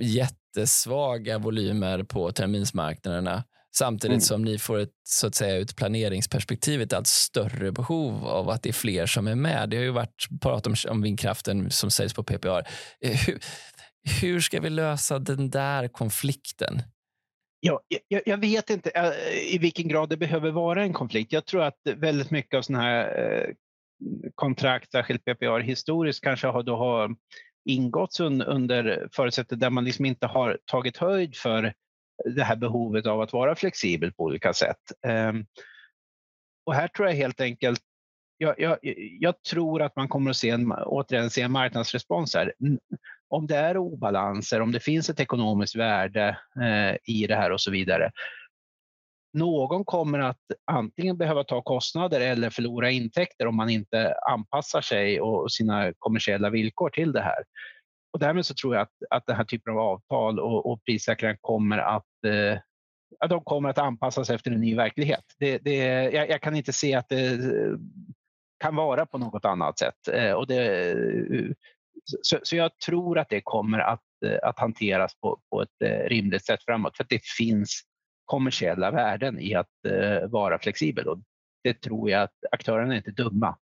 [0.00, 3.44] jättesvaga volymer på terminsmarknaderna
[3.76, 4.20] samtidigt mm.
[4.20, 8.62] som ni får ett, så att säga, ut planeringsperspektiv ett allt större behov av att
[8.62, 9.70] det är fler som är med.
[9.70, 12.68] Det har ju varit prat om, om vindkraften som sägs på PPR.
[13.00, 13.38] Eh, hur,
[14.20, 16.82] hur ska vi lösa den där konflikten?
[17.66, 21.32] Ja, jag, jag, vet inte eh, i vilken grad det behöver vara en konflikt.
[21.32, 23.54] Jag tror att väldigt mycket av sådana här eh,
[24.34, 27.16] kontrakt, särskilt PPR historiskt, kanske har, då har
[27.68, 31.74] ingåtts under förutsättning där man liksom inte har tagit höjd för
[32.24, 34.82] det här behovet av att vara flexibel på olika sätt.
[35.06, 35.46] Ehm,
[36.66, 37.80] och här tror jag helt enkelt
[38.38, 38.78] jag, jag,
[39.20, 42.52] jag, tror att man kommer att se en, återigen se en marknadsrespons här
[43.28, 47.60] om det är obalanser, om det finns ett ekonomiskt värde eh, i det här och
[47.60, 48.10] så vidare.
[49.32, 55.20] Någon kommer att antingen behöva ta kostnader eller förlora intäkter om man inte anpassar sig
[55.20, 57.44] och sina kommersiella villkor till det här.
[58.12, 61.36] Och därmed så tror jag att, att den här typen av avtal och, och prissäkringar
[61.40, 62.58] kommer att eh,
[63.20, 65.24] att de kommer att anpassas efter en ny verklighet.
[65.38, 65.76] Det, det,
[66.12, 67.76] jag, jag, kan inte se att det eh,
[68.58, 70.08] kan vara på något annat sätt.
[70.12, 71.50] Eh, och det, eh,
[72.22, 76.08] så, så, jag tror att det kommer att, eh, att hanteras på, på ett eh,
[76.08, 76.96] rimligt sätt framåt.
[76.96, 77.82] För att det finns
[78.24, 81.08] kommersiella värden i att uh, vara flexibel.
[81.08, 81.18] Och
[81.64, 83.56] det tror jag att aktörerna är inte dumma.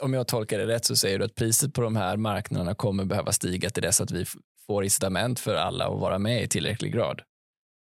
[0.00, 3.04] Om jag tolkar det rätt så säger du att priset på de här marknaderna kommer
[3.04, 4.24] behöva stiga till dess att vi
[4.66, 7.22] får incitament för alla att vara med i tillräcklig grad.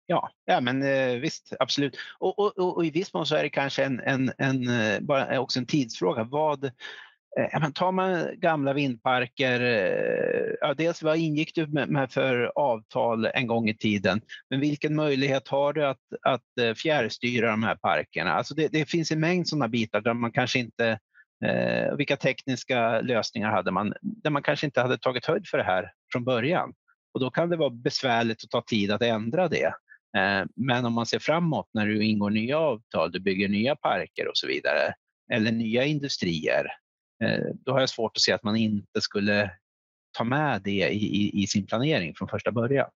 [0.07, 1.97] Ja, ja men eh, visst, absolut.
[2.19, 4.67] Och, och, och, i viss mån så är det kanske en, en, en,
[5.07, 6.25] bara också en tidsfråga.
[6.25, 6.71] Vad,
[7.39, 12.53] Eh, ja, men tar man gamla vindparker, eh, ja, dels vad ingick du med, för
[12.55, 14.21] avtal en gång i tiden,
[14.51, 18.33] men vilken möjlighet har du att, att eh, fjärrstyra de här parkerna?
[18.33, 20.99] Alltså det, det finns en mängd sådana bitar där man kanske inte,
[21.45, 25.65] eh, vilka tekniska lösningar hade man, där man kanske inte hade tagit höjd för det
[25.65, 26.73] här från början.
[27.15, 29.73] Och då kan det vara besvärligt att ta tid att ändra det.
[30.17, 34.29] Eh, men om man ser framåt när du ingår nya avtal, du bygger nya parker
[34.29, 34.95] och så vidare,
[35.33, 36.67] eller nya industrier,
[37.65, 39.51] då har jag svårt att se att man inte skulle
[40.19, 42.91] ta med det i, i, i sin planering från första början.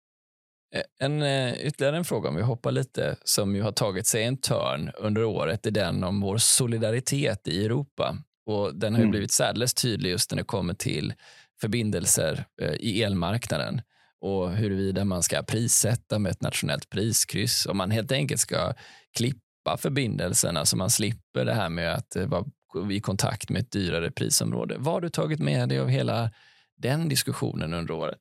[0.76, 4.24] Eh, en, eh, ytterligare en fråga, om vi hoppar lite, som ju har tagit sig
[4.24, 8.18] en törn under året, är den om vår solidaritet i Europa.
[8.46, 9.12] Och den har mm.
[9.12, 11.14] blivit särdeles tydlig just när det kommer till
[11.62, 12.46] förbindelser
[12.80, 13.82] i elmarknaden
[14.22, 18.74] och huruvida man ska prissätta med ett nationellt priskryss, om man helt enkelt ska
[19.18, 22.46] klippa förbindelserna så man slipper det här med att vara
[22.92, 24.76] i kontakt med ett dyrare prisområde.
[24.78, 26.30] Vad har du tagit med dig av hela
[26.78, 28.20] den diskussionen under året?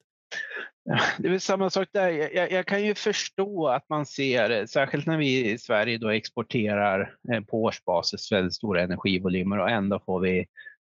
[1.18, 2.10] det är väl samma sak där.
[2.10, 7.14] Jag, jag, kan ju förstå att man ser, särskilt när vi i Sverige då exporterar
[7.32, 10.38] eh, på årsbasis väldigt stora energivolymer och ändå får vi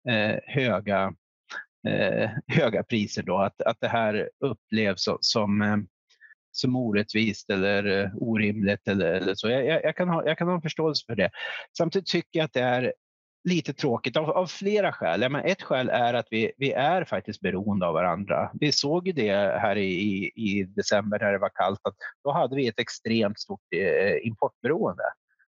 [0.08, 1.14] eh, höga,
[1.88, 5.76] eh, höga priser då, att, att det här upplevs som, eh,
[6.52, 9.48] som orättvist eller eh, orimligt eller, eller så.
[9.48, 11.30] Jag, jag, kan ha, jag kan ha en förståelse för det.
[11.78, 12.92] Samtidigt tycker jag att det är
[13.44, 15.30] lite tråkigt av, av flera skäl.
[15.30, 18.50] Men ett skäl är att vi, vi är faktiskt beroende av varandra.
[18.60, 22.56] Vi såg ju det här i, i december när det var kallt, att då hade
[22.56, 25.02] vi ett extremt stort eh, importberoende.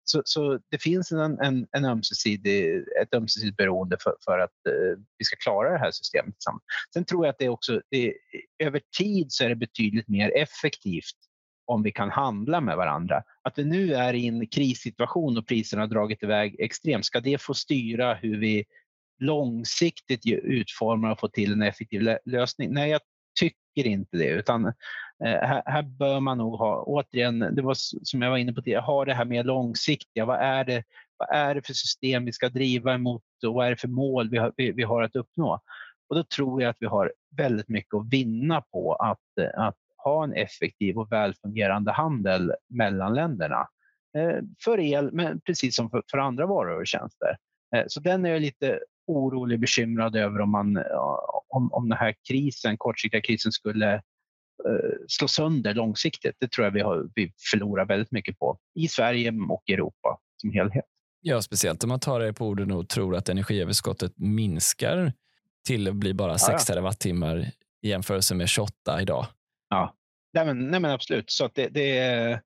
[0.07, 4.99] Så, så, det finns en, en, en ömsesidig, ett ömsesidigt beroende för, för att eh,
[5.19, 6.63] vi ska klara det här systemet tillsammans.
[6.95, 8.15] Sen tror jag att det också, det,
[8.59, 11.17] över tid så är det betydligt mer effektivt
[11.65, 13.23] om vi kan handla med varandra.
[13.43, 17.43] Att vi nu är i en krissituation och priserna har dragit iväg extremt, ska det
[17.43, 18.65] få styra hur vi
[19.21, 22.73] långsiktigt utformar och får till en effektiv lösning?
[22.73, 23.01] Nej, jag
[23.41, 24.29] tycker inte det.
[24.29, 24.73] Utan eh,
[25.25, 27.75] här, här, bör man nog ha, återigen, det var
[28.05, 30.25] som jag var inne på tidigare, ha det här mer långsiktiga.
[30.25, 30.85] Vad är, det,
[31.17, 34.31] vad är det för system vi ska driva emot och vad är det för mål
[34.31, 35.61] vi har, vi, vi har att uppnå?
[36.09, 40.25] Och då tror jag att vi har väldigt mycket att vinna på att, att ha
[40.25, 43.69] en effektiv och välfungerande handel mellan länderna.
[44.19, 47.37] Eh, för el, men precis som för, andra varor och tjänster.
[47.77, 50.77] Eh, så den är jag lite orolig, bekymrad över om, man,
[51.49, 53.95] om, om den här krisen, kortsiktiga krisen skulle
[54.69, 56.37] uh, slå sönder långsiktigt.
[56.39, 60.53] Det tror jag vi, har, vi förlorar väldigt mycket på i Sverige och Europa som
[60.53, 60.85] helhet.
[61.21, 65.13] Ja, speciellt om man tar det på orden och tror att energiöverskottet minskar
[65.67, 66.59] till att bli bara 6 ja, ja.
[66.59, 67.51] terawattimmar
[67.83, 69.27] i jämförelse med 28 idag.
[69.75, 69.95] Ja,
[70.33, 71.31] nej men, nej men absolut.
[71.31, 72.41] Så att det, det,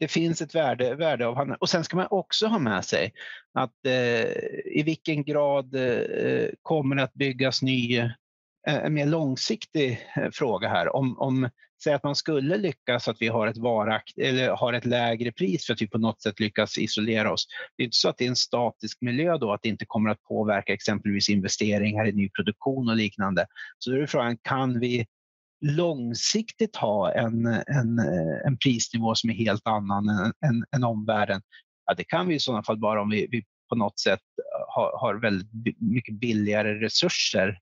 [0.00, 1.56] det finns ett värde, värde av handel.
[1.60, 3.12] Och sen ska man också ha med sig
[3.54, 4.26] att eh,
[4.64, 8.10] i vilken grad eh, kommer det att byggas ny, eh,
[8.66, 10.96] en mer långsiktig eh, fråga här.
[10.96, 11.48] Om, om
[11.84, 15.66] säg att man skulle lyckas att vi har ett varakt, eller har ett lägre pris
[15.66, 17.46] för att vi på något sätt lyckas isolera oss.
[17.76, 20.10] Det är inte så att det är en statisk miljö då, att det inte kommer
[20.10, 23.46] att påverka exempelvis investeringar i ny produktion och liknande.
[23.78, 25.06] Så då är frågan, kan vi
[25.60, 31.42] långsiktigt ha en, en, eh, en prisnivå som är helt annan än, än, än omvärlden,
[31.86, 34.74] ja, det kan vi i sådana fall bara om vi, vi på något sätt eh,
[34.74, 37.58] har, har väldigt mycket billigare resurser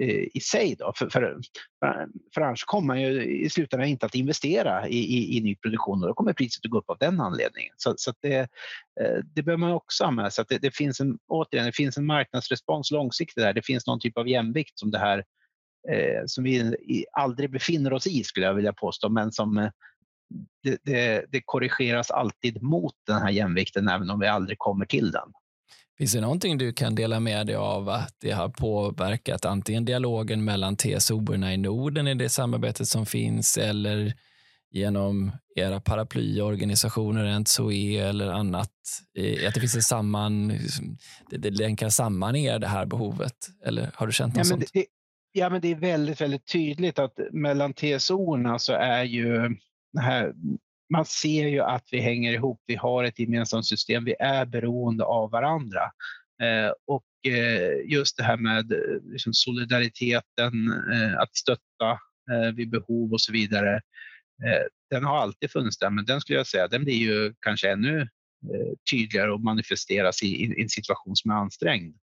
[0.00, 0.76] eh, i sig.
[0.78, 0.92] Då.
[0.96, 1.40] För, för,
[2.34, 6.02] för annars kommer man ju i slutändan inte att investera i, i, i ny produktion
[6.02, 7.74] och då kommer priset att gå upp av den anledningen.
[7.76, 8.48] Så, så det,
[9.34, 10.44] det behöver man också ha med sig.
[10.48, 13.52] Det, det, finns en, återigen, det finns en marknadsrespons långsiktigt där.
[13.52, 15.24] Det finns någon typ av jämvikt som det här
[16.26, 16.74] som vi
[17.12, 19.70] aldrig befinner oss i skulle jag vilja påstå, men som eh,
[20.62, 25.10] det, det, det, korrigeras alltid mot den här jämvikten även om vi aldrig kommer till
[25.10, 25.32] den.
[25.98, 30.44] Finns det någonting du kan dela med dig av att det har påverkat antingen dialogen
[30.44, 34.14] mellan TSO-erna i Norden i det samarbetet som finns eller
[34.70, 38.70] genom era paraplyorganisationer, NTSOE eller annat?
[39.48, 40.48] Att det finns en samman,
[41.30, 43.36] det, det länkar samman er det här behovet?
[43.64, 44.70] Eller har du känt något ja, sånt?
[44.72, 44.84] Det,
[45.36, 49.56] Ja, men det är väldigt, väldigt tydligt att mellan TSO-erna så är ju
[50.00, 50.34] här,
[50.92, 52.62] man ser ju att vi hänger ihop.
[52.66, 54.04] Vi har ett gemensamt system.
[54.04, 55.80] Vi är beroende av varandra.
[56.42, 61.90] Eh, och eh, just det här med eh, liksom, solidariteten, eh, att stötta
[62.32, 63.74] eh, vid behov och så vidare.
[64.44, 67.70] Eh, den har alltid funnits där, men den skulle jag säga, den blir ju kanske
[67.70, 71.96] ännu eh, tydligare och manifesteras i, i en situation som är ansträngd.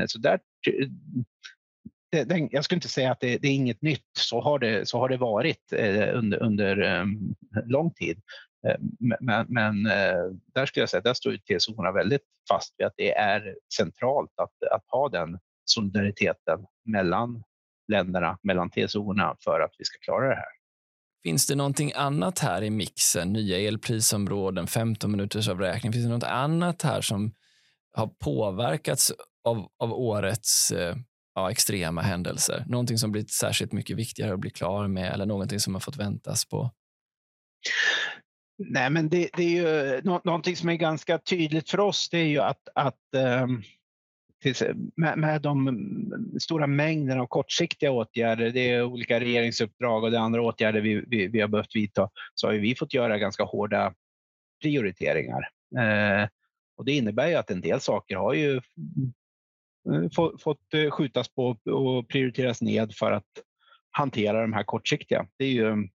[0.00, 0.88] Eh, så där eh,
[2.24, 4.10] den, jag skulle inte säga att det, det, är inget nytt.
[4.18, 8.20] Så har det, så har det varit eh, under, under ehm, lång tid.
[8.68, 8.76] Eh,
[9.20, 10.24] men, men eh,
[10.54, 14.72] där skulle jag säga där står TCO väldigt fast vid att det är centralt att,
[14.72, 17.42] att ha den solidariteten mellan
[17.92, 20.56] länderna, mellan tso för att vi ska klara det här.
[21.22, 23.32] Finns det någonting annat här i mixen?
[23.32, 25.92] Nya elprisområden, 15 minuters avräkning.
[25.92, 27.34] Finns det något annat här som
[27.92, 29.12] har påverkats
[29.44, 30.96] av, av årets eh,
[31.36, 32.64] ja, extrema händelser?
[32.68, 35.96] Någonting som blivit särskilt mycket viktigare att bli klar med eller någonting som har fått
[35.96, 36.70] väntas på?
[38.58, 42.08] Nej, men det, det är ju nå, någonting som är ganska tydligt för oss.
[42.10, 43.62] Det är ju att, att ehm,
[44.96, 45.78] med, med de
[46.40, 51.04] stora mängden av kortsiktiga åtgärder, det är olika regeringsuppdrag och det är andra åtgärder vi,
[51.06, 53.94] vi, vi har behövt vidta, så har vi fått göra ganska hårda
[54.62, 55.48] prioriteringar.
[55.78, 56.28] Eh,
[56.76, 58.60] och det innebär ju att en del saker har ju
[59.92, 63.24] Eh, fått, eh, skjutas på och prioriteras ned för att
[63.90, 65.26] hantera de här kortsiktiga.
[65.38, 65.88] Det är ju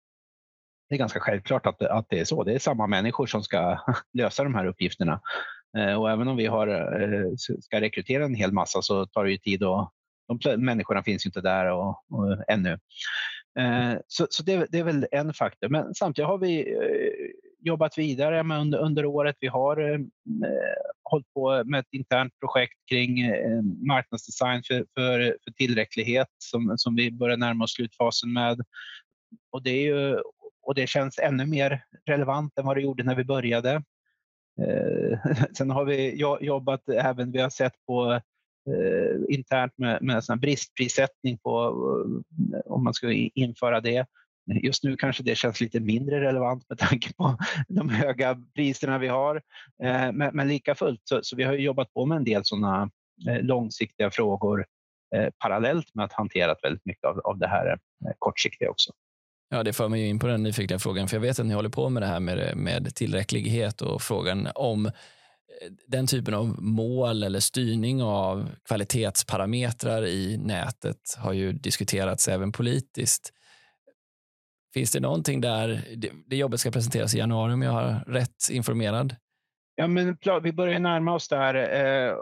[0.88, 2.44] det är ganska självklart att, att det är så.
[2.44, 3.78] Det är samma människor som ska
[4.18, 5.20] lösa de här uppgifterna.
[5.78, 6.66] Eh, och även om vi har,
[7.60, 9.92] ska rekrytera en hel massa så tar det ju tid och
[10.42, 12.78] de människorna finns ju inte där och, och ännu.
[14.06, 15.68] Så, så det, det, är väl en faktor.
[15.68, 16.76] Men samtidigt har vi
[17.60, 19.36] jobbat vidare med under, under året.
[19.40, 25.36] Vi har eh, eh, hållit på med ett internt projekt kring eh, marknadsdesign för, för,
[25.44, 28.60] för tillräcklighet som, som vi börjar närma oss slutfasen med.
[29.52, 30.18] Och det, är ju,
[30.62, 33.82] och det känns ännu mer relevant än vad det gjorde när vi började.
[34.60, 35.18] Eh,
[35.56, 38.12] sen har vi jobbat även, vi har sett på
[38.70, 41.74] eh, internt med, med sån bristprissättning på
[42.54, 44.06] eh, om man ska införa det.
[44.62, 47.36] Just nu kanske det känns lite mindre relevant med tanke på
[47.68, 49.36] de höga priserna vi har.
[49.82, 52.90] Eh, men, men lika fullt så, så vi har jobbat på med en del sådana
[53.28, 54.66] eh, långsiktiga frågor
[55.16, 57.78] eh, parallellt med att hantera väldigt mycket av, av det här
[58.18, 58.92] kortsiktiga också.
[59.48, 61.68] Ja, det för mig in på den nyfikna frågan, för jag vet att ni håller
[61.68, 64.90] på med det här med, med tillräcklighet och frågan om
[65.86, 73.32] den typen av mål eller styrning av kvalitetsparametrar i nätet har ju diskuterats även politiskt.
[74.74, 75.84] Finns det någonting där,
[76.26, 79.16] det jobbet ska presenteras i januari om jag har rätt informerad?
[79.74, 82.12] Ja, men vi börjar närma oss där eh,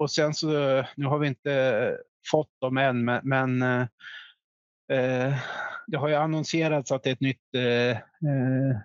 [0.00, 0.48] och sen så,
[0.96, 1.94] nu har vi inte eh,
[2.30, 3.80] fått dem än, men eh,
[4.92, 5.34] eh,
[5.86, 7.98] det har ju annonserats att det är ett nytt eh, eh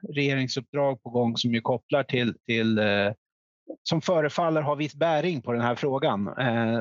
[0.10, 2.80] regeringsuppdrag på gång som ju kopplar till, till
[3.84, 6.24] som förefaller ha viss bäring på den här frågan.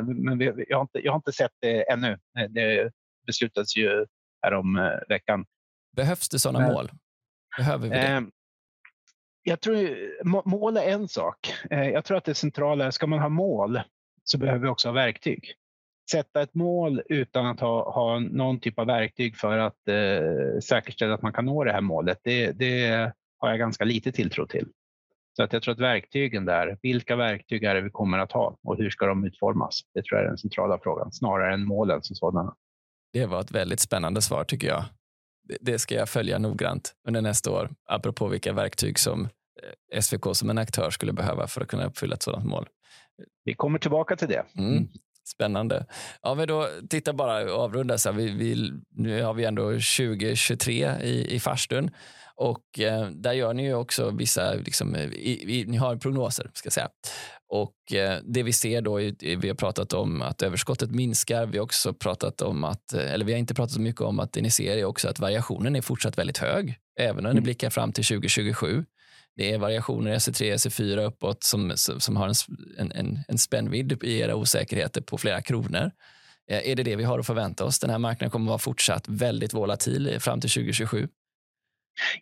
[0.04, 2.18] Men vi, jag, har inte, jag har inte sett det ännu.
[2.48, 2.90] Det
[3.26, 4.06] beslutades ju
[4.42, 5.44] härom veckan.
[5.96, 6.90] Behövs det sådana mål?
[7.56, 8.26] Behöver vi det?
[9.42, 11.54] Jag tror mål är en sak.
[11.70, 13.80] Jag tror att det centrala är, ska man ha mål
[14.24, 15.56] så behöver vi också ha verktyg
[16.10, 21.14] sätta ett mål utan att ha, ha någon typ av verktyg för att eh, säkerställa
[21.14, 24.68] att man kan nå det här målet, det, det har jag ganska lite tilltro till.
[25.36, 28.56] Så att jag tror att verktygen där, vilka verktyg är det vi kommer att ha
[28.62, 29.80] och hur ska de utformas?
[29.94, 32.54] Det tror jag är den centrala frågan, snarare än målen som sådana.
[33.12, 34.84] Det var ett väldigt spännande svar tycker jag.
[35.60, 39.28] Det ska jag följa noggrant under nästa år, apropå vilka verktyg som
[39.92, 42.68] eh, SVK som en aktör skulle behöva för att kunna uppfylla ett sådant mål.
[43.44, 44.44] Vi kommer tillbaka till det.
[44.58, 44.88] Mm.
[45.24, 45.86] Spännande.
[46.22, 47.98] Ja, men då titta bara och avrunda.
[47.98, 51.90] Så här, vi, vi, nu har vi ändå 2023 i, i farstun
[52.36, 56.66] och eh, där gör ni ju också vissa, liksom, i, i, ni har prognoser ska
[56.66, 56.88] jag säga.
[57.48, 61.46] Och eh, det vi ser då, är, vi har pratat om att överskottet minskar.
[61.46, 64.20] Vi har också pratat om att, eh, eller vi har inte pratat så mycket om
[64.20, 67.38] att det ni ser är också att variationen är fortsatt väldigt hög, även när ni
[67.38, 67.44] mm.
[67.44, 68.84] blickar fram till 2027.
[69.36, 72.32] Det är variationer i SE3 och SE4 uppåt som, som har
[72.78, 75.90] en, en, en spännvidd i era osäkerheter på flera kronor.
[76.50, 77.78] Eh, är det det vi har att förvänta oss?
[77.78, 81.08] Den här marknaden kommer att vara fortsatt väldigt volatil fram till 2027.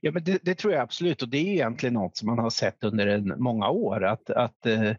[0.01, 1.23] Ja, men det, det, tror jag absolut.
[1.23, 4.67] Och det är egentligen något som man har sett under en, många år att, att
[4.67, 4.93] eh,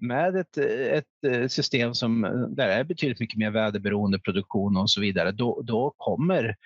[0.00, 4.90] med ett, ett eh, system som eh, där är betydligt mycket mer väderberoende produktion och
[4.90, 6.56] så vidare, då, då kommer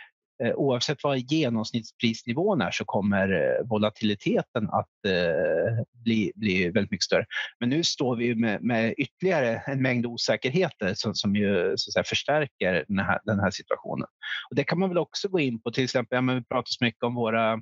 [0.44, 7.04] Eh, oavsett vad genomsnittsprisnivån är så kommer eh, volatiliteten att eh, bli, bli väldigt mycket
[7.04, 7.26] större.
[7.60, 11.92] Men nu står vi med, med ytterligare en mängd osäkerheter som, som ju så att
[11.92, 14.08] säga, förstärker den här, den här situationen.
[14.50, 16.68] Och det kan man väl också gå in på, till exempel, ja, men vi pratar
[16.68, 17.60] så mycket om våra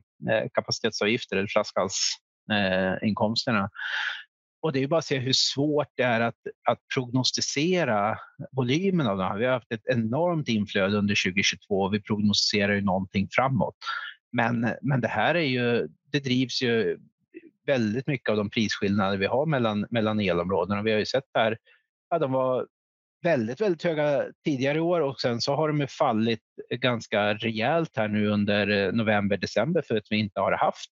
[0.55, 3.71] kapacitetsavgifter eller flaskhalsinkomsterna.
[4.63, 6.37] Och det är bara att se hur svårt det är att,
[6.69, 8.19] att prognostisera
[8.53, 9.39] volymen av dem.
[9.39, 13.77] Vi har haft ett enormt inflöde under 2022 och vi prognostiserar ju någonting framåt.
[14.33, 16.99] Men, men det här är ju, det drivs ju
[17.67, 20.83] väldigt mycket av de prisskillnader vi har mellan, mellan elområdena.
[20.83, 21.59] Vi har ju sett här,
[22.11, 22.67] ja, de var
[23.23, 28.09] väldigt, väldigt höga tidigare i år och sen så har de fallit ganska rejält här
[28.09, 30.91] nu under eh, november, december för att vi inte har haft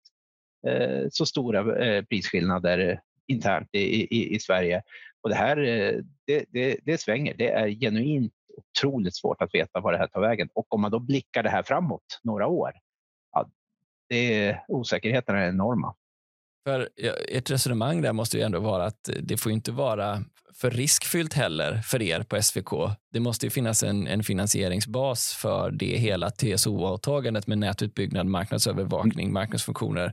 [0.68, 4.82] eh, så stora eh, prisskillnader internt i, i, i Sverige.
[5.22, 7.34] Och det här eh, det, det, det svänger.
[7.38, 10.50] Det är genuint otroligt svårt att veta var det här tar vägen.
[10.54, 12.72] Och om man då blickar det här framåt några år,
[13.32, 13.50] ja,
[14.10, 15.96] det är, osäkerheten är enorma.
[16.68, 16.90] För
[17.30, 20.24] Ert resonemang där måste ju ändå vara att det får inte vara
[20.54, 22.70] för riskfyllt heller för er på SVK.
[23.14, 30.06] Det måste ju finnas en, en finansieringsbas för det hela TSO-åtagandet med nätutbyggnad, marknadsövervakning, marknadsfunktioner.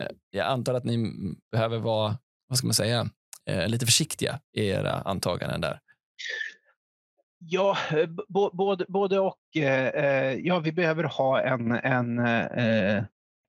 [0.00, 1.12] Eh, jag antar att ni
[1.52, 2.18] behöver vara,
[2.50, 3.08] vad ska man säga,
[3.46, 5.80] eh, lite försiktiga i era antaganden där.
[7.38, 8.08] Ja, eh,
[8.52, 9.56] både, både och.
[9.56, 12.20] Eh, ja, vi behöver ha en, en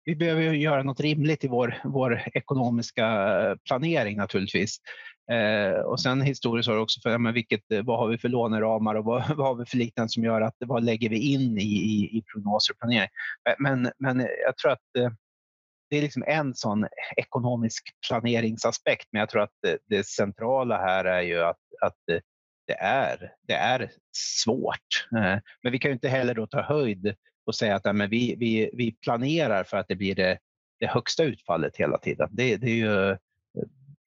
[0.04, 4.78] vi behöver göra något rimligt i vår, vår ekonomiska planering naturligtvis.
[5.32, 8.96] Eh, och sen historiskt har det också för men vilket, vad har vi för låneramar
[8.96, 11.64] och vad, vad har vi för liknande som gör att vad lägger vi in i,
[11.64, 13.10] i, i prognoser och planering.
[13.60, 15.12] Men, men jag tror att eh,
[15.92, 16.88] det är liksom en sån
[17.18, 21.98] ekonomisk planeringsaspekt, men jag tror att det, det centrala här är ju att, att
[22.68, 25.08] det, är, det är svårt.
[25.16, 27.16] Eh, men vi kan ju inte heller då ta höjd
[27.46, 30.40] och säga att men vi, vi, vi planerar för att det blir det,
[30.80, 32.30] det högsta utfallet hela tiden.
[32.32, 33.18] Det, det, ju,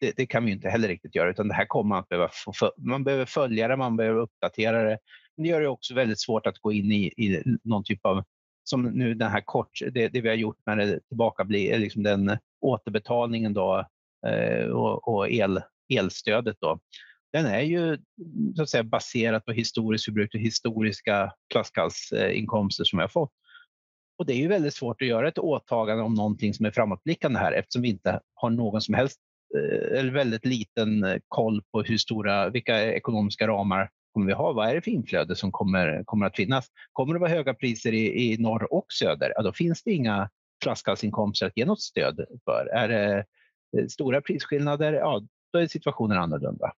[0.01, 2.31] det, det, kan vi inte heller riktigt göra, utan det här kommer man att behöva,
[2.77, 4.99] man behöver följa det, man behöver uppdatera det.
[5.37, 8.25] Men det gör det också väldigt svårt att gå in i, i någon typ av,
[8.65, 11.79] som nu den här kort, det, det vi har gjort med det tillbaka blir eh,
[11.79, 13.87] liksom den återbetalningen då
[14.27, 16.79] eh, och, och el, elstödet då
[17.35, 17.99] den är ju
[18.57, 23.33] så att säga, baserad på historisk förbrukning, historiska flaskhalsinkomster som vi har fått.
[24.19, 27.39] Och det är ju väldigt svårt att göra ett åtagande om någonting som är framåtblickande
[27.39, 29.19] här eftersom vi inte har någon som helst
[29.57, 34.53] eh, eller väldigt liten eh, koll på hur stora, vilka ekonomiska ramar kommer vi ha?
[34.53, 36.69] Vad är det för inflöde som kommer, kommer att finnas?
[36.93, 39.33] Kommer det vara höga priser i, i norr och söder?
[39.37, 40.31] Ja, då finns det inga
[40.63, 42.67] flaskhalsinkomster att ge något stöd för.
[42.67, 43.25] Är det
[43.79, 46.73] eh, stora prisskillnader, ja, då är situationen annorlunda.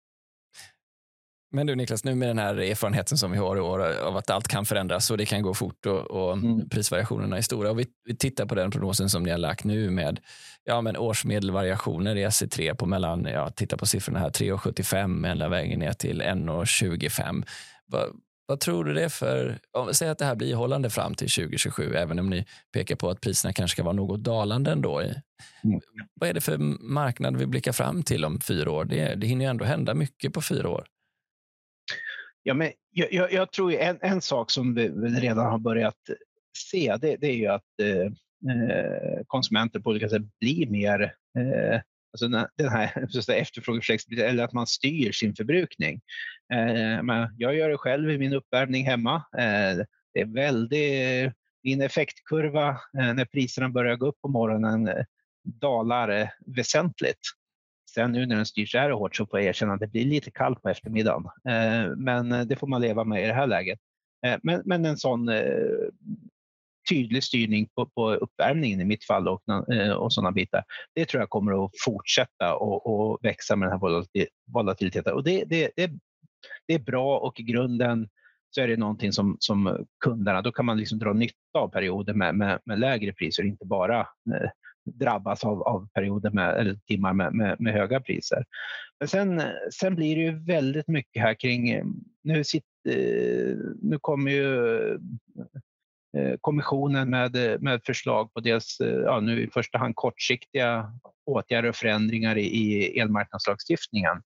[1.56, 4.30] Men du Niklas, nu med den här erfarenheten som vi har i år av att
[4.30, 6.70] allt kan förändras och det kan gå fort och, och mm.
[6.70, 7.72] prisvariationerna är stora.
[7.72, 10.20] Och vi, vi, tittar på den prognosen som ni har lagt nu med
[10.64, 15.80] ja, men årsmedelvariationer i SE3 på mellan, ja, titta på siffrorna här, 3,75 hela vägen
[15.80, 17.46] ner till 1,25.
[17.86, 18.10] Vad,
[18.46, 19.60] vad tror du det är för,
[19.92, 23.22] säg att det här blir hållande fram till 2027, även om ni pekar på att
[23.22, 25.00] priserna kanske ska vara något dalande ändå.
[25.00, 25.14] Mm.
[26.14, 26.58] Vad är det för
[26.94, 28.86] marknad vi blickar fram till om fyra år?
[28.86, 30.86] Det, det hinner ju ändå hända mycket på fyra år.
[32.48, 34.90] Ja, men jag, jag, jag tror en, en sak som vi
[35.20, 35.98] redan har börjat
[36.72, 38.06] se, det, det är ju att eh,
[38.56, 41.02] eh konsumenter på olika sätt blir mer
[41.38, 41.82] eh,
[42.14, 42.28] alltså
[42.58, 42.92] den här
[43.42, 46.02] efterfrågeflexibilitet, eller att man styr sin förbrukning.
[46.54, 49.16] Eh, men jag gör det själv i min uppvärmning hemma.
[49.16, 51.32] Eh, det är väldigt, eh,
[51.64, 55.06] min effektkurva eh, när priserna börjar gå upp på morgonen eh,
[55.44, 57.20] dalar eh, väsentligt.
[57.96, 60.06] Sen nu när den styrs så här hårt så får jag erkänna att det blir
[60.06, 61.26] lite kallt på eftermiddagen.
[61.26, 63.80] Eh, men eh, det får man leva med i det här läget.
[64.26, 65.30] Eh, men, men en sån
[66.90, 69.42] tydlig styrning på, på uppvärmningen i mitt fall och,
[69.98, 70.64] och sådana bitar.
[70.96, 74.06] Det tror jag kommer att fortsätta och, och växa med den här
[74.52, 75.14] volatiliteten.
[75.14, 75.92] Och det, det, det,
[76.68, 78.10] det är bra och i grunden
[78.50, 82.14] så är det någonting som, som kunderna, då kan man liksom dra nytta av perioder
[82.14, 84.08] med, med, med lägre priser, inte bara
[84.86, 88.46] drabbas av, av perioder med, eller timmar med, med, med, höga priser.
[89.00, 91.84] Men sen, sen blir det ju väldigt mycket här kring,
[92.24, 94.90] nu, sitter, eh, nu kommer ju
[96.18, 100.92] eh, kommissionen med, med förslag på dels eh, ja, nu i första hand kortsiktiga
[101.26, 104.22] åtgärder och förändringar i, i elmarknadslagstiftningen.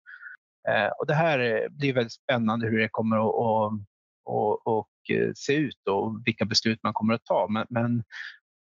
[0.70, 3.74] Eh, och det här blir väldigt spännande hur det kommer att och,
[4.26, 4.90] och, och
[5.36, 7.48] se ut och vilka beslut man kommer att ta.
[7.50, 8.04] Men, men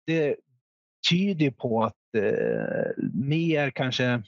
[0.07, 0.37] det,
[1.11, 4.23] tyder på att eh, mer kanske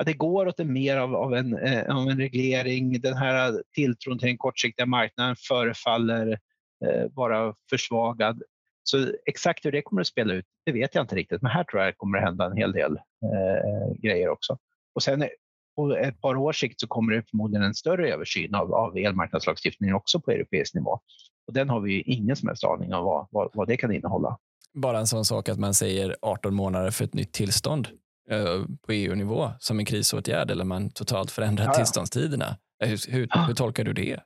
[0.00, 3.00] att det går åt en mer av, av, en, eh, av en reglering.
[3.00, 6.38] Den här tilltron till den kortsiktiga marknaden förefaller
[6.86, 8.42] eh, vara försvagad.
[8.82, 11.42] Så exakt hur det kommer att spela ut, det vet jag inte riktigt.
[11.42, 14.58] Men här tror jag det kommer att hända en hel del eh, grejer också.
[14.94, 15.28] Och sen
[15.76, 19.96] på ett par års sikt så kommer det förmodligen en större översyn av, av elmarknadslagstiftningen
[19.96, 21.00] också på europeisk nivå.
[21.46, 24.38] Och den har vi ingen som helst aning om vad, vad, vad det kan innehålla.
[24.74, 27.88] Bara en sån sak att man säger 18 månader för ett nytt tillstånd
[28.30, 31.76] eh, på EU-nivå som en krisåtgärd eller man totalt förändrar ja, ja.
[31.76, 32.56] tillståndstiderna.
[32.82, 34.20] Eh, hur, hur, hur, tolkar du det?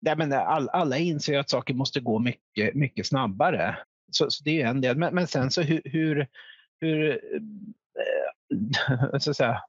[0.00, 3.78] Nej, men all, alla inser att saker måste gå mycket, mycket snabbare.
[4.10, 4.96] Så, så det är en del.
[4.96, 6.28] Men, men sen så hur, hur,
[6.80, 9.62] hur eh, så att säga,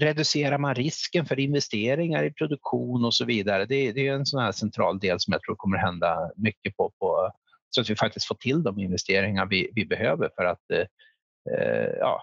[0.00, 3.66] reducerar man risken för investeringar i produktion och så vidare?
[3.66, 7.32] Det, det är en sån central del som jag tror kommer hända mycket på, på
[7.74, 10.86] så att vi faktiskt får till de investeringar vi, vi behöver för att eh,
[11.98, 12.22] ja,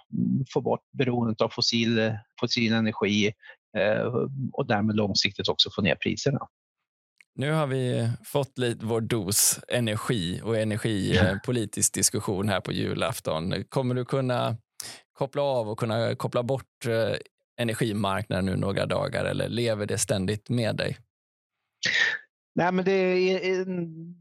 [0.53, 3.33] få bort beroendet av fossil, fossil energi
[3.77, 4.13] eh,
[4.53, 6.47] och därmed långsiktigt också få ner priserna.
[7.35, 13.63] Nu har vi fått lite vår dos energi och energipolitisk diskussion här på julafton.
[13.69, 14.57] Kommer du kunna
[15.13, 17.15] koppla av och kunna koppla bort eh,
[17.57, 20.97] energimarknaden nu några dagar eller lever det ständigt med dig?
[22.55, 23.65] Nej, men det är,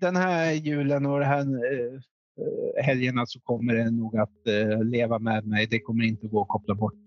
[0.00, 5.18] den här julen och den här eh, helgerna så kommer det nog att eh, leva
[5.18, 5.66] med mig.
[5.70, 7.04] Det kommer inte gå att koppla bort.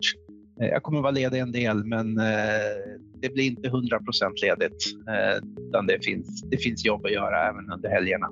[0.56, 2.16] Jag kommer vara ledig en del, men
[3.22, 4.84] det blir inte 100 procent ledigt.
[5.70, 8.28] Utan det finns, det finns jobb att göra även under helgerna.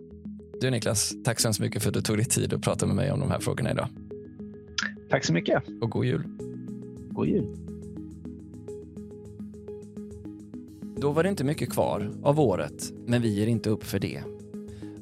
[0.61, 2.95] Du Niklas, tack så hemskt mycket för att du tog dig tid att prata med
[2.95, 3.87] mig om de här frågorna idag.
[5.09, 5.63] Tack så mycket.
[5.81, 6.23] Och god jul.
[7.09, 7.70] God jul.
[11.01, 14.23] Då var det inte mycket kvar av året, men vi ger inte upp för det.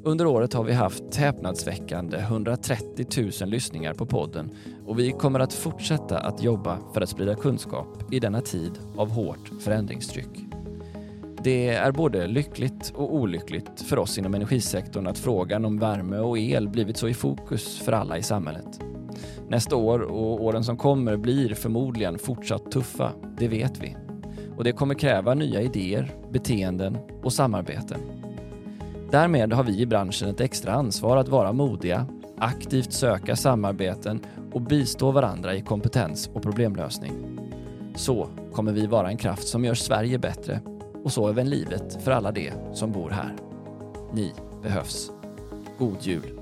[0.03, 4.51] Under året har vi haft häpnadsväckande 130 000 lyssningar på podden
[4.85, 9.09] och vi kommer att fortsätta att jobba för att sprida kunskap i denna tid av
[9.09, 10.45] hårt förändringstryck.
[11.43, 16.37] Det är både lyckligt och olyckligt för oss inom energisektorn att frågan om värme och
[16.37, 18.79] el blivit så i fokus för alla i samhället.
[19.49, 24.08] Nästa år och åren som kommer blir förmodligen fortsatt tuffa, det vet vi.
[24.59, 27.99] Och det kommer kräva nya idéer, beteenden och samarbeten.
[29.11, 32.05] Därmed har vi i branschen ett extra ansvar att vara modiga,
[32.37, 34.19] aktivt söka samarbeten
[34.53, 37.11] och bistå varandra i kompetens och problemlösning.
[37.95, 40.61] Så kommer vi vara en kraft som gör Sverige bättre
[41.03, 43.35] och så även livet för alla de som bor här.
[44.13, 45.11] Ni behövs.
[45.77, 46.38] God jul!